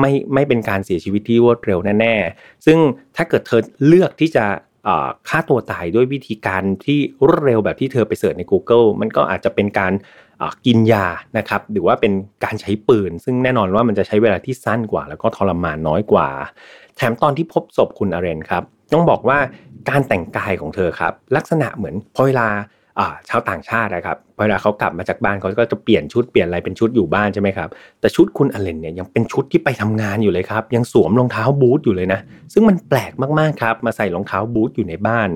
[0.00, 2.78] ไม่ไม่เป็นการเสียชีวิตที่รวดเร็วแน่ๆ ซึ่ง
[3.16, 4.46] ถ้าเกิดเธอเลือกที่จะ
[5.28, 9.92] ฆ่าตัวตายด้วยวิธีการที่รวดเร็วแบบที่เธอไปเสิร์ชใน Google มันก็อาจจะเป็นการ
[10.66, 11.06] กินยา
[11.38, 12.12] นะครับหรือว่าเป็น
[12.44, 16.28] การใช้ปืน ซึ่งแน่นอนว่ามันจะใช้เวลาที่สั้นกว่า แล้วก็ทรมานน้อยกว่า
[16.96, 19.38] แถมตอนที่พบศพคุณอเรนครับต้องบอกว่า
[19.88, 22.48] การแต่งกายของเธอครับ ลักษณะเหมือนพอเวลา
[23.28, 27.68] ชาวต่างชาตินะครับเวลาเขากลับมาจากบ้านเขาก็จะเปลี่ยนชุดเปลี่ยนอะไรเป็นชุดอยู่บ้านใช่ไหมครับ
[28.00, 32.20] แต่ชุดคุณอเลนเนี่ยยังเป็นชุดที่ไปทำงานอยู่เลยครับ ยังสวมรองเท้าบูทอยู่เลยนะ
[32.52, 35.28] ซึ่งมันแปลกมากๆครับ มาใส่รองเท้าบูทอยู่ในบ้าน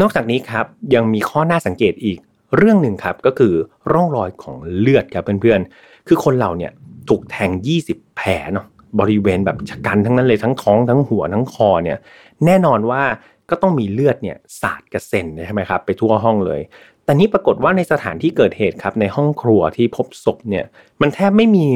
[0.00, 2.18] นอกจากนี้ครับยังมีข้อน่าสังเกตอีก
[2.56, 3.54] เรื่องหนึ่งครับก็คือ
[3.92, 6.72] ร่องรอยของเลือดครับเพื่อนๆ คือคนเราเนี่ย
[7.08, 7.50] ถูกแทง
[7.84, 8.66] 20 แผลเนาะ
[9.00, 11.98] บริเวณแบบชะกันทั้งนั้นเลยทั้งท้องทั้งหัวทั้งคอเนี่ย
[12.44, 13.02] แน่นอนว่า
[13.50, 16.60] ก็ต้องมีเลือดเนี่ยสาดกระเซ็นใช่ไหมครับไปทั่วห้องเลย
[17.04, 20.64] แต่นี้ปรากฏว่าในสถานที่เกิดเหตุครับในห้องครัวที่พบศพเนี่ย
[21.00, 21.68] มันแทบไม่มี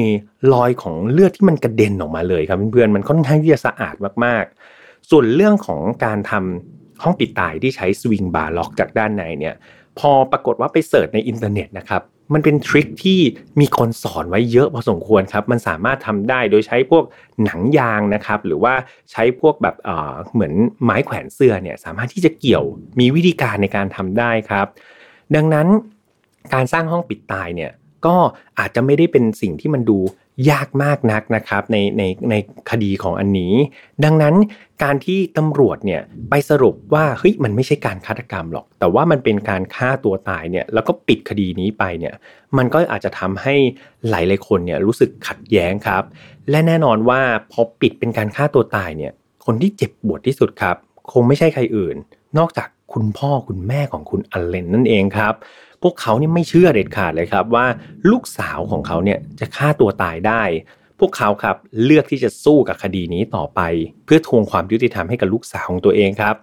[0.53, 9.55] รอยของเลือดที่มันกระเด็นออกมาเลยครับเพื่อนๆมันค่อนข้างที่จะสะอาดมากๆ ส่วนเรื่องของการทำห้องปิดตายที่ใช้ swing bar lock จากด้านในเนี่ย
[9.99, 12.01] พอปรากฏว่าไป search ในอินเทอร์เน็ตนะครับ
[12.33, 13.19] มันเป็น trick ที่
[13.59, 17.03] มีคนสอนไว้เยอะพอสมควรครับ มันสามารถทำได้โดยใช้พวก
[17.43, 18.73] หนังยางนะครับ หรือว่า
[19.11, 19.87] ใช้พวกแบบ
[20.33, 20.53] เหมือน
[20.83, 22.63] ไม้แขวนเสื้อเนี่ยสามารถที่จะเกี่ยว
[22.99, 24.67] มีวิธีการในการทำได้ครับ
[25.35, 25.67] ดังนั้น
[26.53, 27.71] การสร้างห้องปิดตายเนี่ย
[28.05, 28.15] ก็
[28.59, 29.97] อาจจะไม่ได้เป็นสิ่งที่มันดู
[30.49, 32.35] ยากมากนักนะครับในในใน
[32.69, 33.53] คดีของอันนี้
[34.03, 34.35] ดังนั้น
[34.83, 42.13] การที่ตำรวจเนี่ยไปสรุปว่าเฮ้ยมันไม่ใช่การฆาตกรรมหรอก แต่ว่ามันเป็นการฆ่าตัวตายเนี่ยแล้วก็ปิดคดีนี้ไปเนี่ย
[42.57, 43.55] มันก็อาจจะทำให้
[44.09, 46.03] หลายหลายคนเนี่ยรู้สึกขัดแย้งครับ
[46.49, 49.11] และแน่นอนว่าพอปิดเป็นการฆ่าตัวตายเนี่ย
[49.45, 50.75] คนที่เจ็บปวดที่สุดครับ
[51.11, 51.95] คงไม่ใช่ใครอื่น
[52.37, 55.33] นอกจากคุณพ่อคุณแม่ของคุณอเลนนั่นเองครับ
[55.83, 57.65] พวกเขาเนี่ไม่เชื่อเด็ดขาดเลยครับว่า
[58.11, 60.43] ลูกสาวของเขาเนี่ยจะฆ่าตัวตายได้
[60.99, 63.61] พวกเขาครับเลือกที่จะสู้กับคดีนี้ต่อไป
[64.05, 66.35] เพื่อทวงความยุติธรรมให้กับลูกสาวของตัวเองครับ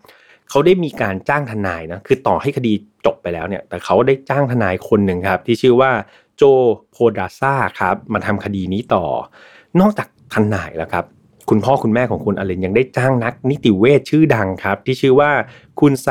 [0.50, 2.72] เขาได้มีการจ้างทนายนะคือต่อให้คดี
[3.06, 5.90] จบไปแล้วเนี่ย แต่เขาได้จ้างทนายคนหนึ่งครับ ที่ชื่อว่า
[6.36, 6.42] โจ
[6.90, 9.04] โพดาซ่าครับมาทำคดีนี้ต่อ
[9.80, 11.04] นอกจากทนายแล้วครับ
[11.52, 15.30] คุณพ่อคุณแม่ของคุณอเลนยังได้จ้างนักนิติเวชชื่อดังครับ ที่ชื่อว่า
[15.80, 16.08] คุณไซ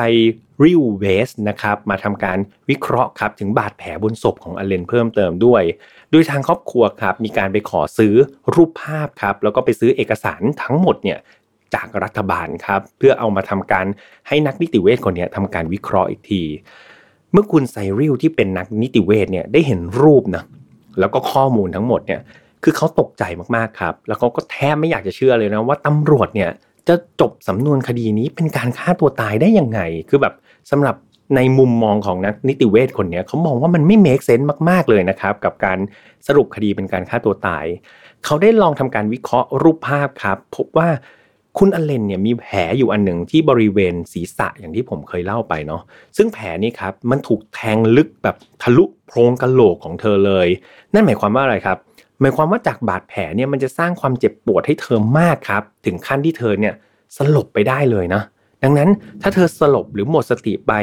[0.63, 2.38] ริวเวสนะครับมาทำการ
[2.69, 5.63] วิเคราะห์ครับถึงบาดแผลบนศพของอเลนเพิ่มเติมด้วย
[6.12, 8.13] โดยทางครอบครัวครับมีการไปขอซื้อ
[8.54, 11.19] รูปภาพครับแล้วก็ไปซื้อเอกสารทั้งหมดเนี่ย
[11.73, 13.86] จากรัฐบาลครับเพื่อเอามาทำการ
[14.28, 16.43] ให้นักนิติเวชคนนี้ทำการวิเคราะห์อีกที
[17.32, 20.43] เมื่อคุณไซริลที่เป็นนักนิติเวชเนี่ยได้เห็นรูปนะ
[20.99, 22.21] แล้วก็ข้อมูลทั้งหมดเนี่ย
[22.63, 23.24] คือเขาตกใจ
[23.56, 26.52] มากๆครับ แล้วเขาก็แทบไม่อยากจะเชื่อเลยนะว่าตำรวจเนี่ย
[26.88, 30.34] จะจบสำนวนคดีนี้เป็นการฆ่าตัวตายได้ยังไง คือแบบ
[30.72, 30.95] สำหรับ
[31.36, 35.80] ในมุมมองของนักนิติเวชคนนี้เขามองว่ามันไม่เมคเซนต์มากๆเลยนะครับ กับการ
[36.28, 37.65] สรุปคดีเป็นการฆ่าตัวตาย
[38.26, 40.89] เขาได้ลองทำการวิเคราะห์รูปภาพครับ พบว่า
[41.58, 45.82] คุณอเลนเนี่ยมีแผลอยู่อันหนึ่งที่บริเวณศีรษะอย่างที่ผมเคยเล่าไปเนาะ
[46.17, 50.48] ซึ่งแผลนี้ครับมันถูกแทงลึกแบบทะลุโพรงกะโหลกของเธอเลย
[50.93, 51.78] นั่นหมายความว่าอะไรครับ
[52.20, 56.74] หมายความว่าจากบาดแผลเนี่ยมันจะสร้างความเจ็บปวดให้เธอมากครับ ถึงขั้นที่เธอเนี่ย
[57.18, 58.22] สลบไปได้เลยนะ
[58.64, 58.90] ดังนั้น
[59.22, 60.74] ถ้าเธอสลบหรือหมดสติไป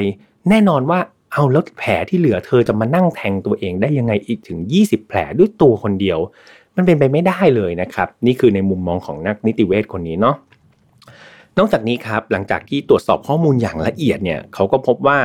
[0.48, 0.98] แน่นอนว่า
[1.32, 6.18] เอาแล้วแผลที่เหลือเธอจะมานั่งแทงตัวเองได้ยังไงอีกถึง 20 แผลด้วยตัวคนเดียว
[6.76, 10.36] มันเป็นไปไม่ได้เลยนะครับ นี่คือในมุมมองของนักนิติเวชคนนี้เนาะ
[11.58, 15.18] นอกจากนี้ครับหลังจากที่ตรวจสอบข้อมูลอย่างละเอียดเนี่ยเขาก็พบว่า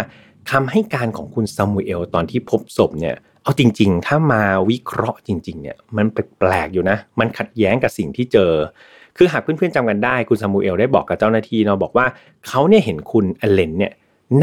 [0.52, 8.54] คำให้การของคุณซามูเอลตอนที่พบศพเนี่ย เอาจริง ๆ ถ้ามาวิเคราะห์จริง ๆ เนี่ย มันแปลกๆอยู่นะ มันขัดแย้งกับสิ่งที่เจอ
[9.18, 12.06] คือหากเพื่อนๆจำกันได้คุณซามูเอลได้บอกกับเจ้าหน้าที่เนาะบอกว่า
[12.48, 13.92] เขาเนี่ยเห็นคุณอเลนเนี่ย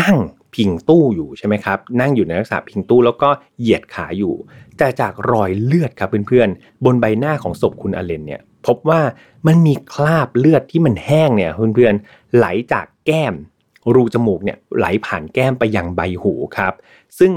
[0.02, 0.16] นั่ง
[0.54, 3.28] พิงตู้อยู่ใช่ไหมครับ นั่งอยู่ในลักษณะพิงตู้แล้วก็
[3.60, 4.34] เหยียดขาอยู่
[4.78, 9.00] แต่จากรอยเลือดครับเพื่อนๆ บนใบหน้าของศพคุณอเลนเนี่ย พบว่า
[9.46, 13.34] มันมีคราบเลือดที่มันแห้งเนี่ยเพื่อนๆไหลจากแก้ม
[13.94, 16.72] รูจมูกเนี่ยไหลผ่านแก้มไปยังใบหูครับ
[17.18, 17.32] ซึ่ง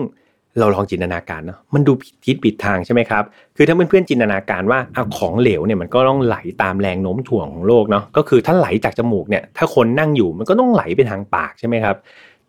[0.59, 3.23] เราลองจินตนาการเนาะมันดูผิดทิศผิดทางใช่ไหมครับ
[3.55, 11.95] คือถ้าเพื่อนๆจินตนาการว่าเอาของเหลวเนี่ยมันก็ต้องไหลตามแรงโน้มถ่วงของโลกเนาะก็คือถ้าไหลจากจมูกเนี่ยถ้าคนนั่งอยู่มันก็ต้องไหลไปทางปากใช่ไหมครับ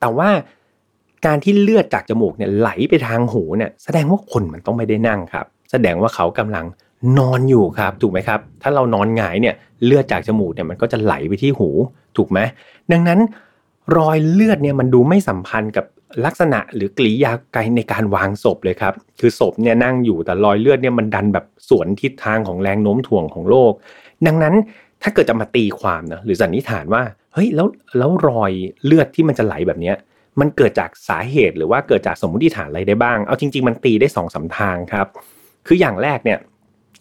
[0.00, 0.28] แต่ว่า
[1.26, 6.66] การที่เลือดจากจมูกเนี่ยไหลไปทางหูเนี่ยแสดงว่าคนมันต้องไม่ได้นั่งครับ แสดงว่าเขากำลัง
[7.18, 11.68] นอนอยู่ครับถูกไหมครับ ถ้าเรานอนหงายเนี่ยเลือดจากจมูกเนี่ยมันก็จะไหลไปที่หู
[12.16, 12.38] ถูกไหม
[12.92, 13.20] ดังนั้น
[13.96, 15.84] รอยเลือดเนี่ยมันดูไม่สัมพันธ์กับ
[16.27, 23.72] ลักษณะหรือกริยาไการในการวางศพเลยครับ คือศพเนี่ยนั่งอยู่แต่รอยเลือดเนี่ยมันดันแบบสวนทิศทางของแรงโน้มถ่วงของโลก
[24.27, 24.55] ดังนั้น
[25.03, 27.03] ถ้าเกิดจะมาตีความนะหรือสันนิษฐานว่า
[27.35, 27.66] เฮ้ยแล้ว
[27.98, 28.53] แล้วรอย
[28.85, 29.96] เลือดที่มันจะไหลแบบเนี้ย
[30.40, 35.07] มันเกิดจากสาเหตุหรือว่าเกิดจากสมมติฐานอะไรได้บ้าง เอาจริง ๆ มันตีได้สองสาทางครับ
[35.66, 36.38] คืออย่างแรกเนี่ย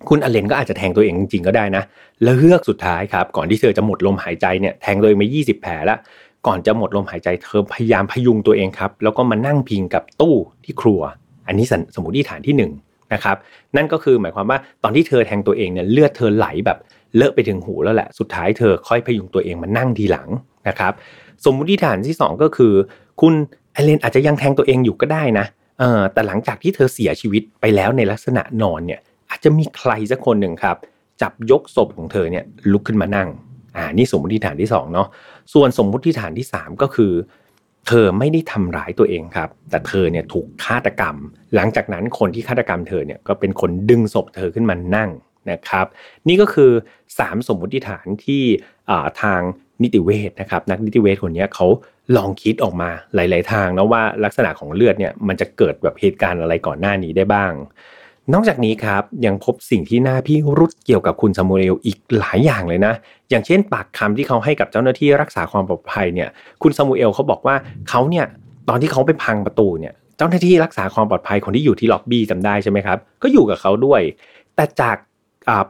[0.10, 1.84] คุณอเลนก็อาจจะแทงตัวเองจริงๆก็ได้นะ
[2.24, 6.00] แล้วเฮือกสุดท้ายครับ ก่อนที่เธอจะหมดลมหายใจเนี่ยแทงตัวเองไป20 แผลแล้ว
[6.48, 11.02] ก่อนจะหมดลมหายใจเธอพยายามพยุงตัวเองครับ แล้วก็มานั่งพิงกับตู้ที่ครัว
[11.48, 12.64] อันนี้สมมติฐานที่1น
[13.14, 13.38] นะครับ
[13.76, 16.78] นั่นก็คือหมายความว่าตอนที่เธอแทงตัวเองเนี่ยเลือดเธอไหลแบบ
[17.16, 20.28] เลอะไปถึงหูแล้วแหละสุดท้ายเธอค่อยพยุงตัวเองมานั่งทีหลัง
[20.68, 20.94] นะครับ
[21.46, 22.74] สมมุติฐานที่ 2 ก็คือ
[23.22, 23.34] คุณ
[23.74, 25.46] เอเลนอาจจะยังแทงตัวเองอยู่ก็ได้นะ
[25.80, 29.00] เออแต่หลังจากที่เธอเสียชีวิตไปแล้วในลักษณะนอนเนี่ย
[29.30, 30.78] อาจจะมีใครสักคนหนึ่งครับ
[31.22, 33.28] จับยกศพของเธอเนี่ยลุกขึ้นมานั่ง
[33.76, 35.08] อ่านี่สมมติฐานที่2เนาะ
[35.54, 37.14] ส่วนสมมติฐานที่ 3 ก็คือ
[37.88, 41.16] เธอไม่ได้ทำร้ายตัวเองครับ แต่เธอเนี่ยถูกฆาตกรรม
[41.56, 45.10] หลังจากนั้นคนที่ฆาตกรรมเธอเนี่ยก็เป็นคนดึงศพเธอขึ้นมานั่ง
[45.52, 45.86] นะครับ
[46.28, 46.72] นี่ก็คือ
[47.10, 48.44] 3 สมมติฐานที่
[49.22, 49.42] ทาง
[49.84, 51.68] นิติเวศนะครับนักนิติเวศคนนี้เขา
[52.18, 57.52] ลองคิดออกมาหลาย ๆ ทางนะว่าลักษณะของเลือดเนี่ยมันจะเกิดแบบเหตุการณ์อะไรก่อนหน้านี้ได้บ้าง
[58.34, 62.94] นอกจากนี้ครับยังพบสิ่งที่น่าพิรุษเกี่ยวกับคุณซามูเอลอีกหลายอย่างเลยนะ
[63.30, 66.30] อย่างเช่นปากคำที่เขาให้กับเจ้าหน้าที่รักษาความปลอดภัยเนี่ย
[66.62, 67.56] คุณซามูเอลเขาบอกว่า
[67.90, 68.26] เขาเนี่ย
[68.70, 74.02] ตอนที่เขาไปพังประตูเนี่ยเจ้าหน้าที่รักษาความปลอดภัยคนที่อยู่ที่ล็อบบี้จำได้ใช่ไหมครับก็อยู่กับเขาด้วย
[74.56, 74.98] แต่จาก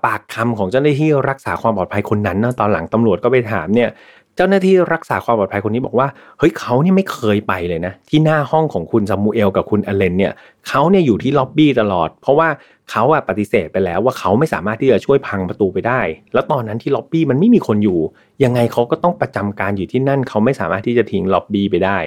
[0.06, 3.90] ปากคำของเจ้าหน้าที่รักษาความปลอดภัยคนนั้นนะตอนหลังตำรวจก็ไปถามเนี่ย
[4.36, 6.08] เจ้าหน้าที่รักษาความปลอดภัยคนนี้บอกว่า
[6.40, 10.34] เฮ้ยเขาเนี่ยไม่เคยไปเลยนะ ที่หน้าห้องของคุณซามูเอลกับคุณอเลนเนี่ย
[10.68, 12.50] เขาเนี่ยอยู่ที่ล็อบบี้ตลอด เพราะว่า
[12.92, 16.02] เขาอะปฏิเสธไปแล้วว่าเขาไม่สามารถที่จะช่วยพังประตูไปได้
[16.34, 18.00] แล้วตอนนั้นที่ล็อบบี้มันไม่มีคนอยู่
[18.44, 21.98] ยังไงเขาก็ต้องประจำการอยู่ที่นั่นเขาไม่สามารถที่จะทิ้งล็อบบี้ไปได้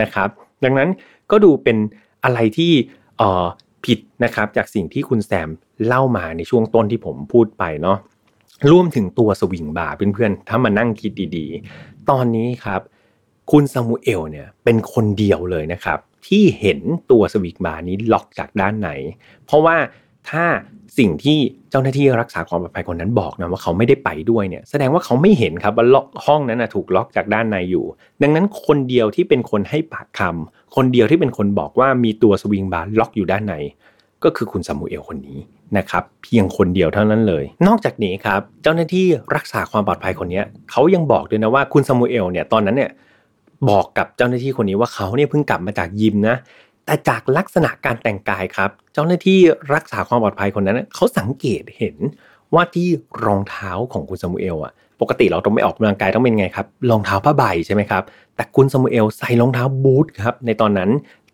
[0.00, 0.28] นะครับ
[0.64, 0.88] ดังนั้น
[1.30, 1.76] ก็ดูเป็น
[2.24, 2.72] อะไรที่
[3.18, 3.46] เออ
[3.84, 5.48] ผิดนะครับจากสิ่งที่คุณแซม
[5.86, 7.98] เล่ามาในช่วงต้นที่ผมพูดไปเนาะ
[8.70, 12.80] รวมถึงตัวสวิงบาร์เพื่อนๆ ถ้ามานั่งคิดดีๆ ตอนนี้ครับ
[13.50, 18.90] คุณซามูเอลเนี่ยเป็นคนเดียวเลยนะครับ ที่เห็นตัว swing bar นี้ล็อกจากด้านใน
[19.46, 19.76] เพราะว่า
[20.30, 20.44] ถ้า
[20.98, 21.38] สิ่งที่
[21.70, 27.84] เจ้าหน้าที่รักษาความปลอดภัยคนนั้นบอกนะว่าเขาไม่ได้ไปด้วยเนี่ย แสดงว่าเขาไม่เห็นครับว่าล็อกห้องนั้นนะถูกล็อกจากด้านในอยู่
[28.22, 33.54] ดังนั้นคนเดียวที่เป็นคนให้ปากคำคนเดียวที่เป็นคนบอกว่ามีตัว swing bar lock อยู่ด้านใน
[34.24, 35.38] ก็คือคุณซามูเอลคนนี้
[35.78, 39.06] นะครับเพียงคนเดียวเท่านั้นเลย นอกจากนี้ครับเจ้าหน้าที่
[39.36, 42.90] รักษาความปลอดภัยคนนี้เขายังบอกด้วยนะว่าคุณซามูเอลเนี่ยตอนนั้นเนี่ย
[43.70, 46.36] บอกกับเจ้าหน้าที่คนนี้ว่าเขาเนี่ยเพิ่งกลับมาจากยิมนะ
[46.86, 49.38] แต่จากลักษณะการแต่งกายครับ เจ้าหน้าที่
[49.74, 51.96] รักษาความปลอดภัยคนนั้นเขาสังเกตเห็น
[52.54, 52.88] ว่าที่
[53.24, 58.02] รองเท้าของคุณซามูเอลอะปกติเราต้องไม่ออกกำลังกายต้องเป็นไงครับรองเท้าผ้าใบใช่ไหมครับ
[58.36, 60.90] แต่คุณซามูเอลใส่รองเท้าบูทครับในตอนนั้น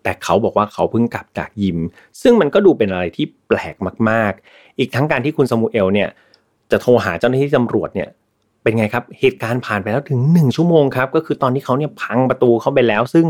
[0.06, 1.78] แต่เขาบอกว่าเขาเพิ่งกลับจากยิม
[2.22, 3.76] ซึ่งมันก็ดูเป็นอะไรที่แปลก
[4.10, 6.08] มาก ๆ อีกทั้งการที่คุณสมูเอลเนี่ย
[6.70, 8.08] จะโทรหาเจ้าหน้าที่ตำรวจเนี่ย
[8.62, 13.26] เป็นไงครับเหตุการณ์ผ่านไปแล้วถึง 1 ชั่วโมงครับก็คือตอนที่เขาเนี่ยพังประตูเข้าไปแล้ว ซึ่ง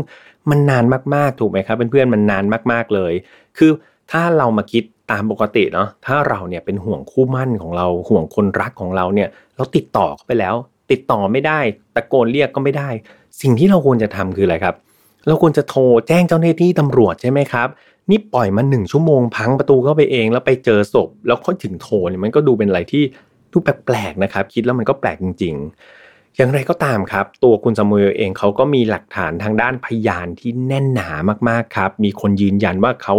[0.49, 0.85] มันนาน
[1.15, 3.13] มากๆถูกไหมครับเพื่อนๆมันนานมากๆเลย
[3.57, 3.71] คือ
[4.11, 10.55] ถ้าเรามาคิดตามปกติเนาะถ้าเราเนี่ยเป็นห่วงคู่มั่นของเราห่วงคนรักของเราเนี่ยเราติดต่อเขาไปแล้ว
[10.91, 11.59] ติดต่อไม่ได้
[11.95, 12.89] ตะโกนเรียกก็ไม่ได้
[13.41, 14.75] สิ่งที่เราควรจะทำคืออะไรครับ
[15.27, 17.67] เราควรจะโทรแจ้งเจ้าหน้าที่ตำรวจใช่ไหมครับ
[18.09, 23.03] นี่ปล่อยมาหนึ่งชั่วโมงพังประตูเข้าไปเอง แล้วไปเจอศพ แล้วค่อยถึงโทรเนี่ยมันก็ดูเป็นอะไรที่
[23.51, 25.55] ดูแปลกๆนะครับ คิดแล้วมันก็แปลกจริง
[25.95, 31.09] ๆ อย่างไรก็ตามครับ ตัวคุณซามูเอลเองเขาก็มีหลักฐานทางด้านพยานที่แน่นหนา
[31.49, 33.15] มากๆครับ มีคนยืนยันว่าเขา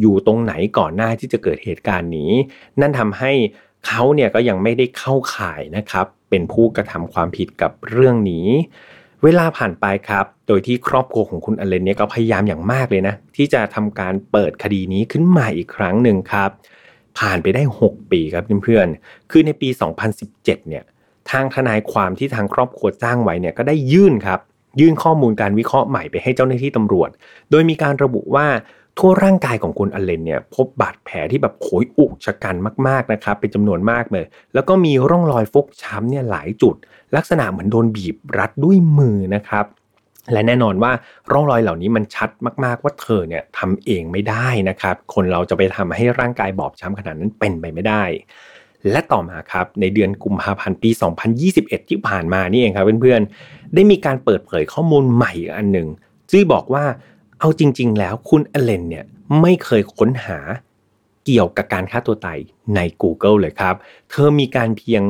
[0.00, 2.32] อยู่ตรงไหนก่อนหน้าที่จะเกิดเหตุการณ์นี้
[2.80, 3.32] นั่นทำให้
[3.86, 8.48] เขาเนี่ยก็ยังไม่ได้เข้าข่ายนะครับ เป็นผู้กระทำความผิดกับเรื่องนี้
[9.24, 16.50] เวลาผ่านไปครับ โดยที่ครอบครัวของคุณอเลนเนี่ยก็พยายามอย่างมากเลยนะ ที่จะทำการเปิดคดีนี้ขึ้นมาอีกครั้งหนึ่งครับ
[17.18, 19.68] ผ่านไปได้ 6 ปีครับเพื่อนๆ คือในปี
[20.18, 20.84] 2017 เนี่ย
[21.30, 24.40] ทางทนายความที่ทางครอบครัวจ้างไว้เนี่ยก็ได้ยื่นครับ
[24.80, 27.10] ยื่นข้อมูลการวิเคราะห์ใหม่ไปให้เจ้าหน้าที่ตำรวจ
[27.50, 28.46] โดยมีการระบุว่า
[28.98, 32.56] ทั่วร่างกายของคุณอเลนเนี่ยพบบาดแผลที่แบบโขยอุกชะกัน
[32.88, 36.74] มากๆนะครับเป็นจำนวนมากเลย แล้วก็มีร่องรอยฟกช้ำเนี่ยหลายจุด
[37.16, 39.66] ลักษณะเหมือนโดนบีบรัดด้วยมือนะครับ
[40.32, 40.92] และแน่นอนว่า
[41.32, 42.30] ร่องรอยเหล่านี้มันชัด
[42.64, 48.02] มาก ๆ ว่าเธอเนี่ยทำเองไม่ได้นะครับ คนเราจะไปทำให้ร่างกายบอบช้ำขนาดนั้นเป็นไปไม่ได้
[48.90, 50.90] และต่อมาครับในเดือนกุมภาพันธ์ปี
[51.40, 55.88] 2021 ที่ผ่านมานี่เองครับเพื่อนๆได้มีการเปิดเผยข้อมูลใหม่อันหนึ่ง
[56.30, 56.84] ที่บอกว่า
[57.40, 59.04] เอาจริง ๆ แล้วคุณอเลนเนี่ย
[59.40, 60.38] ไม่เคยค้นหา
[61.30, 62.38] เกี่ยวกับการฆ่าตัวตาย
[62.74, 63.74] ใน Google เลยครับ
[64.10, 65.02] เธอมีการเพียง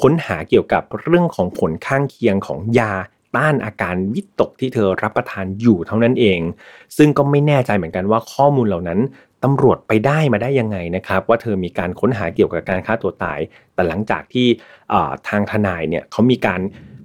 [0.00, 2.92] ค้นหาเกี่ยวกับเรื่องของผลข้างเคียงของยา
[3.36, 6.40] ต้านอาการวิตกที่เธอรับประทานอยู่เท่านั้นเอง
[6.96, 9.00] ซึ่งก็ไม่แน่ใจเหมือนกันว่าข้อมูลเหล่านั้น
[9.44, 13.38] ตำรวจไปได้มาได้ยังไงนะครับ ว่าเธอมีการค้นหาเกี่ยวกับการฆ่าตัวตาย
[13.74, 14.46] แต่หลังจากที่
[15.28, 16.60] ทางทนายเนี่ยเขามีการ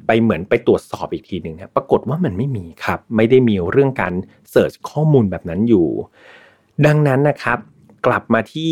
[0.07, 4.13] ไปเหมือนไปตรวจสอบอีกทีหนึ่งนะปรากฏว่ามันไม่มีครับ ไม่ได้มีเรื่องการ
[4.51, 5.87] เสิร์ชข้อมูลแบบนั้นอยู่
[6.85, 7.59] ดังนั้นนะครับ
[8.05, 8.71] กลับมาที่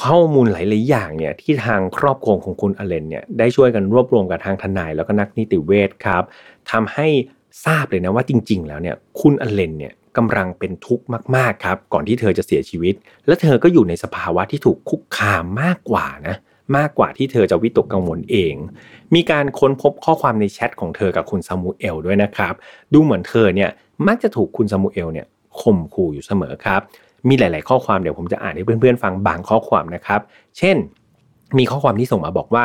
[0.00, 6.22] ข้อมูลหลาย ๆ อย่างเนี่ยที่ทางครอบครัวของคุณอเลนเนี่ยได้ช่วยกันรวบรวมกับทางทนายแล้วก็นักนิติเวชครับ
[6.70, 7.08] ทำให้
[7.64, 11.04] ทราบเลยนะว่าจริง ๆ แล้วเนี่ยคุณอเลนเนี่ยกำลังเป็นทุกข์
[11.36, 12.94] มาก ๆ ครับ ก่อนที่เธอจะเสียชีวิต
[13.26, 16.36] และเธอก็อยู่ในสภาวะที่ถูกคุกคามมากกว่านะ
[16.76, 18.54] มากกว่าที่เธอจะวิตกกังวลเอง
[19.14, 22.54] มีการค้นพบข้อความในแชทของเธอกับคุณซามูเอลด้วยนะครับ
[22.92, 23.70] ดูเหมือนเธอเนี่ย
[24.06, 25.26] มักจะถูกคุณซามูเอลเนี่ย
[25.60, 26.80] ข่มขู่อยู่เสมอครับ
[27.28, 30.20] มีหลาย ๆ ข้อความเดี๋ยวผมจะอ่านให้เพื่อน ๆ ฟังบางข้อความนะครับ
[30.58, 30.76] เช่น
[31.58, 32.64] มีข้อความที่ส่งมาบอกว่า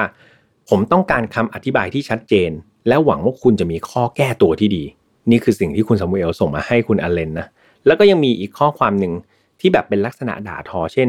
[0.70, 2.52] ผมต้องการคำอธิบายที่ชัดเจน
[2.88, 4.84] และหวังว่าคุณจะมีข้อแก้ตัวที่ดี
[5.32, 7.48] นี่คือสิ่งที่คุณซามูเอลส่งมาให้คุณอเลนนะ
[7.86, 9.14] แล้วก็ยังมีอีกข้อความหนึ่ง
[9.60, 11.08] ที่แบบเป็นลักษณะด่าทอ เช่น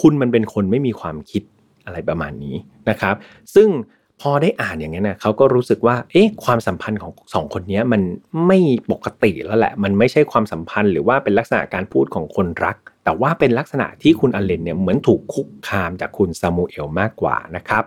[0.00, 1.42] คุณมันเป็นคนไม่มีความคิด
[1.84, 2.54] อะไรประมาณนี้
[2.90, 3.14] นะครับ
[3.54, 3.68] ซึ่ง
[4.20, 8.02] พอได้อ่านอย่างนี้นะเขาก็รู้สึกว่า เอ๊ะความสัมพันธ์ของสองคนนี้มัน
[8.46, 8.58] ไม่
[8.92, 17.84] ปกติแล้วแหละ มันไม่ใช่ความสัมพันธ์ หรือว่าเป็นลักษณะการพูดของคนรัก แต่ว่าเป็นลักษณะที่คุณอเลนเนี่ยเหมือนถูกคุกคามจากคุณซามูเอลมากกว่านะครับ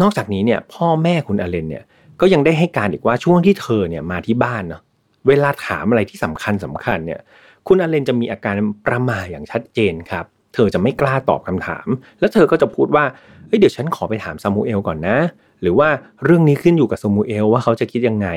[0.00, 1.84] นอกจากนี้เนี่ยพ่อแม่คุณอเลนเนี่ย
[2.20, 4.82] ก็ยังได้ให้การอีกว่าช่วงที่เธอเนี่ยมาที่บ้านเนาะ
[5.28, 7.20] เวลาถามอะไรที่สำคัญสำคัญเนี่ย
[7.68, 10.24] คุณอเลนจะมีอาการประมาอย่างชัดเจนครับ
[10.54, 11.86] เธอจะไม่กล้าตอบคำถาม
[12.20, 15.16] แล้วเธอก็จะพูดว่าเดี๋ยวฉันขอไปถามซามูเอลก่อนนะ
[15.64, 15.88] หรือว่า
[16.24, 18.28] เรื่องนี้ขึ้นอยู่กับซามูเอลว่าเขาจะคิดยังไง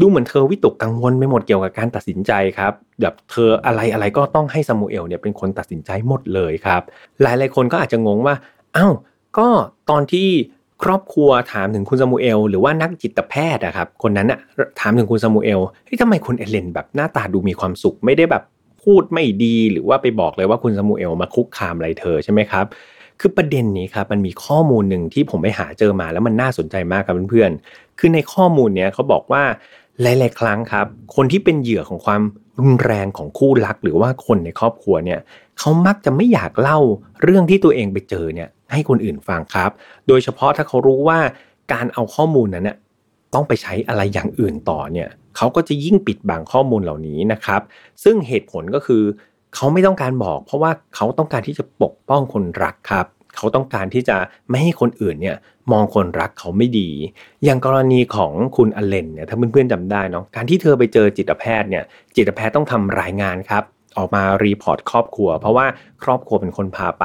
[0.00, 6.82] ดูเหมือนเธอวิตกกังวลไปหมดเกี่ยวกับการตัดสินใจครับแบบเธออะไรอะไรก็ต้องให้ซามูเอลเนี่ยเป็นคนตัดสินใจหมดเลยครับ
[7.22, 8.34] หลายหลายคนก็อาจจะงงว่า
[8.76, 8.92] อ้าว
[9.38, 9.48] ก็
[9.90, 10.28] ตอนที่
[10.84, 14.38] ครอบครัวถามถึงคุณซามูเอลหรือว่านักจิตแพทย์อะครับคนนั้นอะ
[14.80, 18.42] ถามถึงคุณซามูเอลเฮ้ยทำไมคุณเอเลนแบบหน้าตาดูมีความสุขไม่ได้แบบ
[18.82, 22.66] พูดไม่ดีหรือว่าไปบอกเลยว่าคุณซามูเอลมาคุกคามอะไรเธอใช่ไหมครับ
[23.20, 29.42] คือประเด็นนี้ครับมันมีข้อมูลหนึ่งที่ผมไปหาเจอมาแล้วมันน่าสนใจมากครับเพื่อนๆ คือในข้อมูลเนี้ยเขาบอกว่า
[30.02, 32.22] หลาย ๆ ครั้งครับ คนที่เป็นเหยื่อของความ
[32.60, 35.20] รุนแรงของคู่รัก หรือว่าคนในครอบครัวเนี่ย
[35.58, 36.78] เขามักจะไม่อยากเล่า
[37.22, 39.70] เรื่องที่ตัวเองไปเจอเนี่ยให้คนอื่นฟังครับ
[40.08, 41.18] โดยเฉพาะถ้าเขารู้ว่า
[41.72, 42.76] การเอาข้อมูลนั้นเนี่ย
[43.34, 47.60] ต้องไปใช้อะไรอย่างอื่นต่อเนี่ยเขาก็จะยิ่งปิดบังข้อมูลเหล่านี้นะครับ
[48.04, 49.02] ซึ่งเหตุผลก็คือ
[49.54, 54.16] เขาไม่ต้องการบอก เพราะว่าเขาต้องการที่จะปกป้องคนรักครับ เขาต้องการที่จะ
[54.48, 55.36] ไม่ให้คนอื่นเนี่ย
[55.72, 56.88] มองคนรักเขาไม่ดี
[57.44, 61.84] อย่างกรณีของคุณอเลนเนี่ยถ้าเพื่อนๆจำได้เนาะการที่เธอไปเจอจิตแพทย์เนี่ย
[62.16, 63.64] จิตแพทย์ต้องทำรายงานครับ
[63.96, 65.66] ออกมา report ครอบครัว เพราะว่า
[66.04, 67.04] ครอบครัวเป็นคนพาไป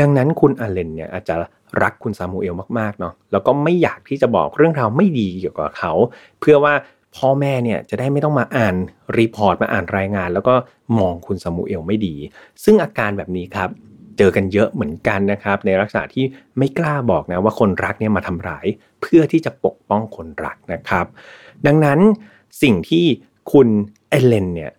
[0.00, 1.34] ดังนั้นคุณอเลนเนี่ยอาจจะ
[1.82, 5.92] รักคุณซามูเอลมากๆเนาะแล้วก็ไม่อยากที่จะบอกเรื่องราวไม่ดีเกี่ยวกับเขา
[6.40, 6.74] เพื่อว่า
[7.16, 8.74] พ่อแม่เนี่ยจะได้ไม่ต้องมาอ่าน
[9.18, 10.54] report มาอ่านรายงาน แล้วก็
[10.98, 12.14] มองคุณซามูเอลไม่ดี
[12.64, 13.68] ซึ่งอาการแบบนี้ครับ
[14.18, 16.24] เจอกันเยอะเหมือนกันนะครับ ในลักษณะที่
[16.58, 18.66] ไม่กล้าบอกนะว่าคนรักเนี่ยมาทำร้าย
[19.00, 21.06] เพื่อที่จะปกป้องคนรักนะครับ
[21.66, 21.98] ดังนั้น
[22.62, 23.04] สิ่งที่
[23.52, 23.68] คุณ
[24.10, 24.72] เอเลนเนี่ย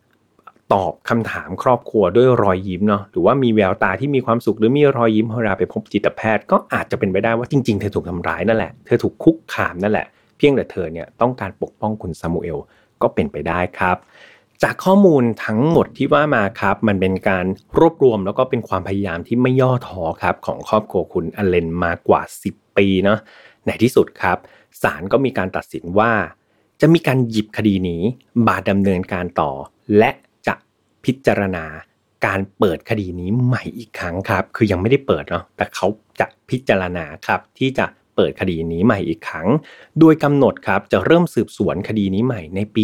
[0.74, 10.08] ตอบคำถามครอบครัวด้วยรอยยิ้มเนาะหรือว่ามีแววตาที่มีความสุขหรือมีรอยยิ้มเวลาไปพบจิตแพทย์ ก็อาจจะเป็นไปได้ว่าจริงๆเธอถูกทำร้ายนั่นแหละเธอถูกคุกคามนั่นแหละ
[10.43, 12.60] พียงแต่เธอเนี่ยต้องการปกป้องคุณซามูเอล
[13.01, 13.97] ก็เป็นไปได้ครับ
[14.63, 17.45] จากข้อมูลทั้งหมดที่ว่ามาครับ มันเป็นการ
[17.80, 23.19] รวบรวมแล้วก็เป็นความพยายามที่ไม่ย่อท้อครับของครอบครัวคุณอเลนมากว่า 10 ปีเนาะ
[23.65, 24.38] ในที่สุดครับ
[24.82, 26.12] ศาลก็มีการตัดสินว่า
[26.82, 28.01] จะมีการหยิบคดีนี้
[28.47, 29.51] มาดำเนินการต่อ
[29.97, 30.12] และ
[30.47, 30.56] จะ
[31.04, 31.65] พิจารณา
[32.25, 35.88] การเปิดคดีนี้ใหม่อีกครั้งครับ คือยังไม่ได้เปิดเนาะแต่เขา
[36.19, 39.47] จะพิจารณาครับที่จะ เปิดคดีนี้ใหม่อีกครั้ง
[40.00, 42.84] โดยกำหนดครับจะเริ่มสืบสวนคดีนี้ใหม่ในปี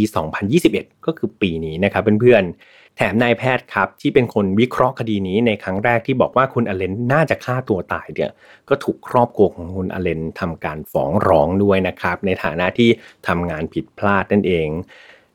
[0.53, 8.31] 2021 ก็คือปีนี้นะครับเพื่อนๆ แถมนายแพทย์ครับที่เป็นคนวิเคราะห์คดีนี้ในครั้งแรกที่บอกว่าคุณอเลนน่าจะฆ่าตัวตายเนี่ย
[8.69, 12.89] ก็ถูกครอบครัวของคุณอเลนทำการฟ้องร้องด้วยนะครับในฐานะที่
[13.27, 14.67] ทำงานผิดพลาดนั่นเอง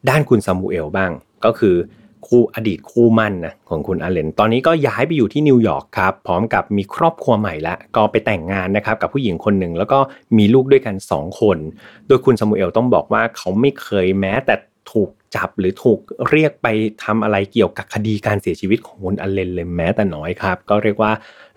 [0.09, 1.11] ด้านคุณซามูเอลบ้าง
[1.45, 1.77] ก็คือ
[2.29, 9.99] คู่อดีตคู่มั่นนะของคุณอเลน ตอนนี้ก็ย้ายไปอยู่ที่นิวยอร์กครับพร้อมกับมีครอบครัวใหม่แล้วก็ไปแต่งงานนะครับกับผู้หญิงคนหนึ่งแล้วก็
[10.39, 11.59] มีลูกด้วยกัน 2 คน
[12.07, 14.55] โดยคุณซามูเอลต้องบอกว่าเขาไม่เคยแม้แต่
[14.93, 15.99] ถูกจับหรือถูก
[16.31, 16.67] เรียกไป
[17.05, 21.13] ทำอะไรเกี่ยวกับคดีการเสียชีวิตของคุณอเลนเลยแม้แต่น้อยครับ ก็เรียกว่า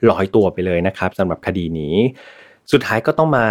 [0.10, 1.96] ลอยตัวไปเลยนะครับสำหรับคดีนี้
[2.72, 3.46] สุดท้ายก็ต้องมา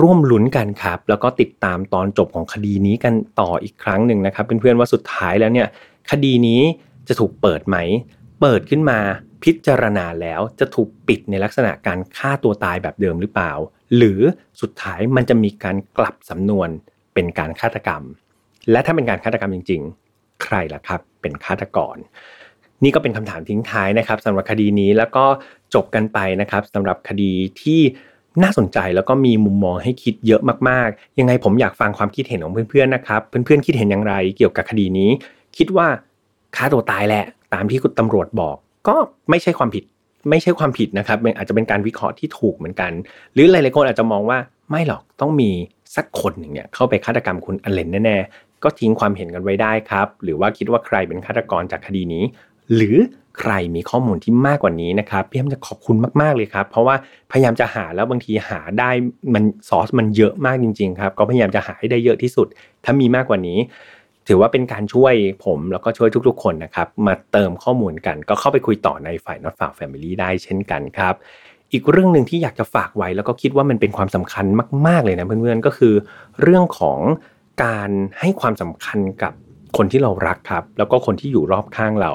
[0.00, 5.68] ร่วมลุ้นกันครับ แล้วก็ติดตามตอนจบของคดีนี้กันต่ออีกครั้งหนึ่งนะครับเพื่อนๆว่าสุดท้ายแล้วเนี่ย
[6.10, 6.60] คดีนี้
[7.08, 7.76] จะถูกเปิดไหม
[8.40, 8.98] เปิดขึ้นมา
[9.44, 13.52] พิจารณาแล้วจะถูกปิดในลักษณะการฆ่าตัวตายแบบเดิมหรือเปล่า
[13.96, 14.20] หรือ
[14.60, 16.68] สุดท้ายมันจะมีการกลับสำนวน
[17.14, 18.02] เป็นการฆาตกรรม
[18.70, 21.96] และถ้าเป็นการฆาตกรรมจริง ๆ ใครล่ะครับ เป็นฆาตกร
[22.84, 25.24] นี่ก็เป็นคำถามทิ้งท้ายนะครับสำหรับคดีนี้แล้วก็
[25.74, 27.80] จบกันไปนะครับสำหรับคดีที่
[28.42, 35.10] น่าสนใจแล้วก็มีมุมมองให้คิดเยอะมากๆ ยังไงผมอยากฟังความคิดเห็นของเพื่อนๆนะครับ เพื่อนๆคิดเห็นอย่างไรเกี่ยวกับคดีนี้
[35.56, 35.86] คิดว่า
[36.56, 37.24] ฆ่าตัวตายแหละ
[37.54, 38.56] ตามที่คุณตำรวจบอก
[38.88, 38.96] ก็
[39.30, 39.84] ไม่ใช่ความผิด
[40.30, 42.92] ไม่ใช่ความผิดนะครับอาจจะเป็นการวิเคราะห์ที่ถูกเหมือนกัน
[43.32, 44.38] หรือหลายๆคนอาจจะมองว่า
[44.70, 45.50] ไม่หรอกต้องมี
[45.96, 52.24] สักคนหนึ่งเนี่ยเข้าไปฆาตกรรมคุณอเลนแน่ๆก็ทิ้งความเห็นกันไว้ได้ครับ หรือว่าคิดว่าใครเป็นฆาตกรจากคดีนี้
[52.74, 52.96] หรือ
[53.40, 56.94] ใครมีข้อมูลที่มากกว่านี้นะครับพี่แอมจะขอบคุณมากๆเลยครับ เพราะว่า
[57.32, 58.90] พยายามจะหาแล้วบางทีหาได้
[59.34, 62.46] มันซอสมันเยอะมากจริง ๆ ครับ ก็พยายามจะหาให้ได้เยอะที่สุด
[62.84, 63.58] ถ้ามีมากกว่านี้
[64.28, 65.14] ถือว่าเป็นการช่วย
[65.44, 71.14] ผมแล้วก็ช่วยทุกๆ คนนะครับ มาเติมข้อมูลกัน ก็เข้าไปคุยต่อในฝ่าย Not f a r Family ได้เช่นกันครับ
[71.72, 74.46] อีกเรื่องหนึ่งที่อยากจะฝากไว้แล้วก็คิดว่ามันเป็นความสำคัญ
[74.86, 75.94] มาก ๆเลยนะเพื่อนๆก็คือ
[76.42, 76.98] เรื่องของ
[77.64, 79.32] การให้ความสำคัญกับ
[79.78, 82.12] คนที่เรารักครับ แล้วก็คนที่อยู่รอบข้างเรา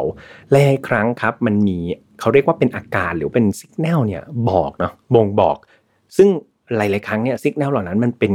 [0.51, 1.77] หลายครั้งครับมันมี
[2.19, 5.57] เขาเรียกว่าเป็นอาการหรือเป็นสัญญาณเนี่ยบอกเนาะบ่งบอก
[6.17, 6.27] ซึ่ง
[6.77, 8.33] หลาย ๆ ครั้งเนี่ยสัญญาณเหล่านั้นมันเป็น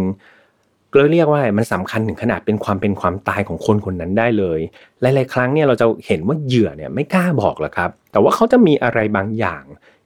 [0.93, 4.61] ก็เรียกว่ามันสำคัญถึงขนาดเป็นความเป็นความตายของคนคนนั้นได้เลย
[5.01, 9.64] หลาย ๆ ครั้งเนี่ยเราจะเห็นว่าเหยื่อเนี่ยไม่กล้าบอกหรอกครับ แต่ว่าเขาจะมีอะไรบางอย่าง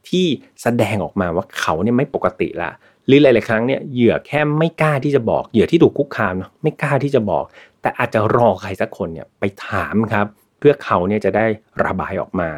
[0.08, 0.24] ที่
[0.62, 2.70] แสดงออกมาว่าเขาเนี่ยไม่ปกติละ
[3.06, 7.44] หรือหลาย ๆ ครั้งเนี่ยเหยื่อแค่ไม่กล้าที่จะบอกเหยื่อที่ถูกคุกคามเนาะไม่กล้าที่จะบอก
[7.82, 10.26] แต่อาจจะรอใครสักคนเนี่ยไปถามครับ
[10.58, 11.46] เพื่อเขาเนี่ยจะได้
[11.84, 12.50] ระบายออกมา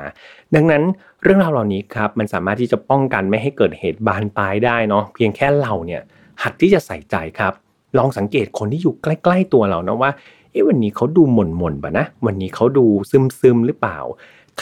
[0.54, 0.82] ดังนั้น
[1.22, 6.02] เรื่องราวเหล่านี้ครับมันสามารถที่จะป้องกันไม่ให้เกิดเหตุบานปลายได้เนาะเพียงแค่เราเนี่ย
[6.42, 7.52] หัดที่จะใส่ใจครับ
[7.98, 10.10] ลองสังเกตคนที่อยู่ใกล้ ๆ ตัวเรานะว่า
[10.50, 13.98] เอ๊ะวันนี้เขาดูหม่นหม่นปะนะ วันนี้เขาดูซึมซึมหรือเปล่า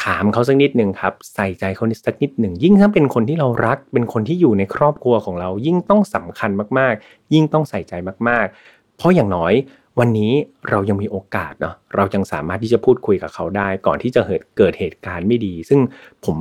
[0.02, 7.92] ถามเขาสักนิดหนึ่งครับ ใส่ใจเขานิดสักนิดหนึ่ง ยิ่งถ้าเป็นคนที่เรารัก เป็นคนที่อยู่ในครอบครัวของเรา ยิ่งต้องสำคัญมากๆ ยิ่งต้องใส่ใจ
[8.28, 9.52] มากๆ เพราะอย่างน้อย
[9.99, 10.32] วันนี้
[10.70, 14.20] เรายังมีโอกาสเนาะเรายังสามารถที่จะพูดคุยกับเขาได้ ก่อนที่จะ
[14.59, 15.80] เกิดเหตุการณ์ไม่ดี ซึ่ง
[16.24, 16.36] ผม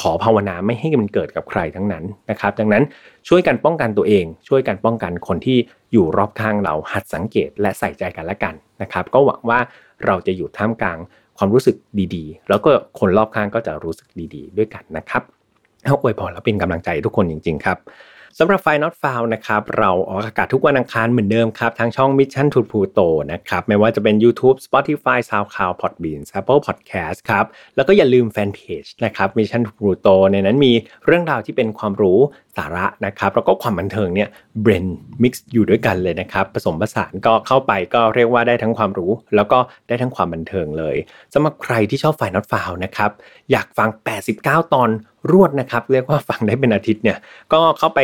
[0.00, 2.84] ขอภาวนาไม่ให้มันเกิดกับใครทั้งนั้นนะครับ ดังนั้น
[3.28, 5.58] ช่วยกันป้องกันตัวเอง ช่วยกันป้องกันคนที่
[5.92, 9.58] อยู่รอบข้างเราหัดสังเกตและใส่ใจกันและกันนะครับ ก็หวังว่า
[10.06, 10.98] เราจะอยู่ท่ามกลาง
[11.38, 11.76] ความรู้สึก
[12.14, 15.22] ดีๆ แล้วก็คนรอบข้างก็จะรู้สึกดีๆ ด้วยกันนะครับ
[15.84, 17.78] เอาอวยพรแล้วเป็นกำลังใจทุกคนจริง ๆ ครับ
[18.38, 26.20] สำหรับไฟ Not Found นะครับ เราออกอากาศทุกวันอังคารเหมือนเดิมครับ ทางช่อง Mission to Pluto นะครับ ไม่ว่าจะเป็น YouTube Spotify SoundCloud Podbean
[26.38, 27.44] Apple Podcast ครับ
[27.76, 30.72] แล้วก็อย่าลืมแฟนเพจนะครับ Mission to Pluto ในนั้นมี
[31.06, 32.18] เรื่องราวที่เป็นความรู้
[32.56, 34.28] สาระนะครับ แล้วก็ความบันเทิงเนี่ย
[34.60, 34.86] เบรน
[35.22, 39.58] มิกซ์อยู่ด้วยกันเลยนะครับ ผสมผสานก็เข้าไปก็เรียกว่าได้ทั้งความรู้ แล้วก็
[39.88, 40.96] ได้ทั้งความบันเทิงเลย
[41.34, 43.10] สำหรับใครที่ชอบไฟ Not Found นะครับ
[43.50, 43.88] อยากฟัง
[44.30, 44.90] 89 ตอน
[45.32, 47.18] รวดนะครับ เรียกว่าฟังได้เป็นอาทิตย์เนี่ย
[47.52, 48.00] ก็เข้าไป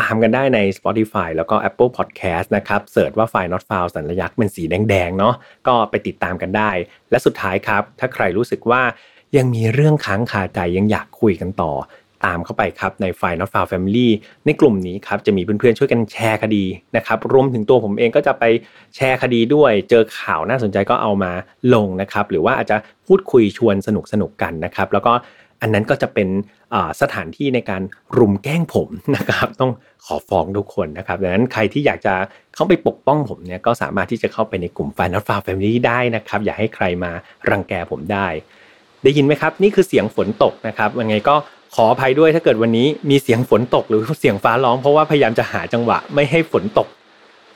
[0.00, 5.34] ตามกันได้ใน Spotify แล้วก็ Apple Podcast นะครับเสิร์ชว่าไฟ Not Found สัญลักษณ์เป็นสีแดงๆเนาะ
[5.66, 6.70] ก็ไปติดตามกันได้
[7.10, 8.82] และสุดท้ายครับ ถ้าใครรู้สึกว่า
[9.36, 11.72] ยังมีเรื่องค้างคาใจยังอยากคุยกันต่อ
[12.26, 14.08] ตามเข้าไปครับในไฟ Not Found Family
[14.46, 16.64] ในกลุ่มนี้ครับจะมีเพื่อนๆช่วยกันแชร์คดี
[16.96, 18.44] นะครับรวมถึงตัวผมเองก็จะไป
[18.96, 21.32] แชร์คดีด้วย เจอข่าวน่าสนใจก็เอามา
[21.74, 22.76] ลงนะครับหรือว่าอาจจะ
[23.06, 25.12] พูดคุยชวนสนุกสนุกกันนะครับแล้วก็
[25.62, 26.28] อันนั้นก็จะเป็น
[27.00, 27.82] สถานที่ในการ
[28.18, 29.72] รุมแกล้งผมนะครับ ต้อง
[30.06, 32.14] ขอฟ้องทุกคนนะครับดังนั้นใครที่อยากจะ
[32.54, 37.12] เข้าไปปกป้องผมเนี่ยก็สามารถที่จะเข้าไปในกลุ่ม Final f a r Family ได้นะครับ อย่าให้ใครมา
[37.50, 38.26] รังแกผมได้
[39.02, 41.34] ได้ยินไหมครับ นี่คือเสียงฝนตกนะครับยังไงก็
[41.74, 46.88] ขออภัยด้วยถ้าเกิดวันนี้มีเสียงฝนตกหรือเสียงฟ้าร้องเพราะว่าพยายามจะหาจังหวะไม่ให้ฝนตก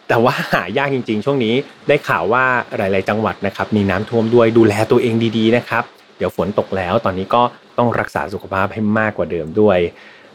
[0.08, 1.54] แต่ว่าหายากจริง ๆ ช่วงนี้
[1.88, 2.44] ได้ข่าวว่า
[2.76, 5.84] หลาย ๆ จังหวัดนะครับมีน้ำท่วมด้วยดูแลตัวเองดี ๆ นะครับ
[6.18, 7.42] เดี๋ยวฝนตกแล้วตอนนี้ก็
[7.78, 9.78] ต้องรักษาสุขภาพให้มากกว่าเดิมด้วย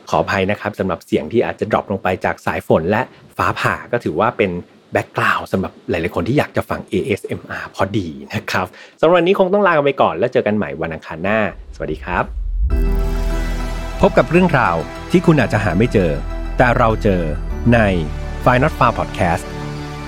[0.10, 3.02] ขออภัยนะครับสำหรับเสียงที่อาจจะ drop ลงไปจากสายฝนและ
[3.38, 4.52] ฟ้าผ่าก็ถือว่าเป็น
[4.94, 8.66] background สำหรับหลาย ๆ คนที่อยากจะฟัง ASMR พอดีนะครับ
[9.00, 11.40] สำหรับวันนี้คงต้องลากันไปก่อน แล้วเจอกันใหม่วันอังคารหน้า
[11.76, 12.24] สวัสดีครับ
[14.02, 14.76] พบกับเรื่องราว
[15.12, 16.12] ที่คุณอาจจะหาไม่เจอ
[16.58, 17.22] แต่เราเจอ
[17.74, 17.80] ใน
[18.44, 19.46] f i n a l Far Podcast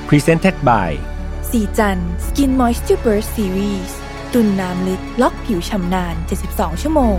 [0.10, 0.90] Presented by
[1.52, 4.01] ศรีจันทร์ Skin Moisture Burst Series
[4.34, 6.16] ตุนน้ำลึกล็อกผิวฉ่ำนาน
[6.50, 7.18] 72 ชั่วโมง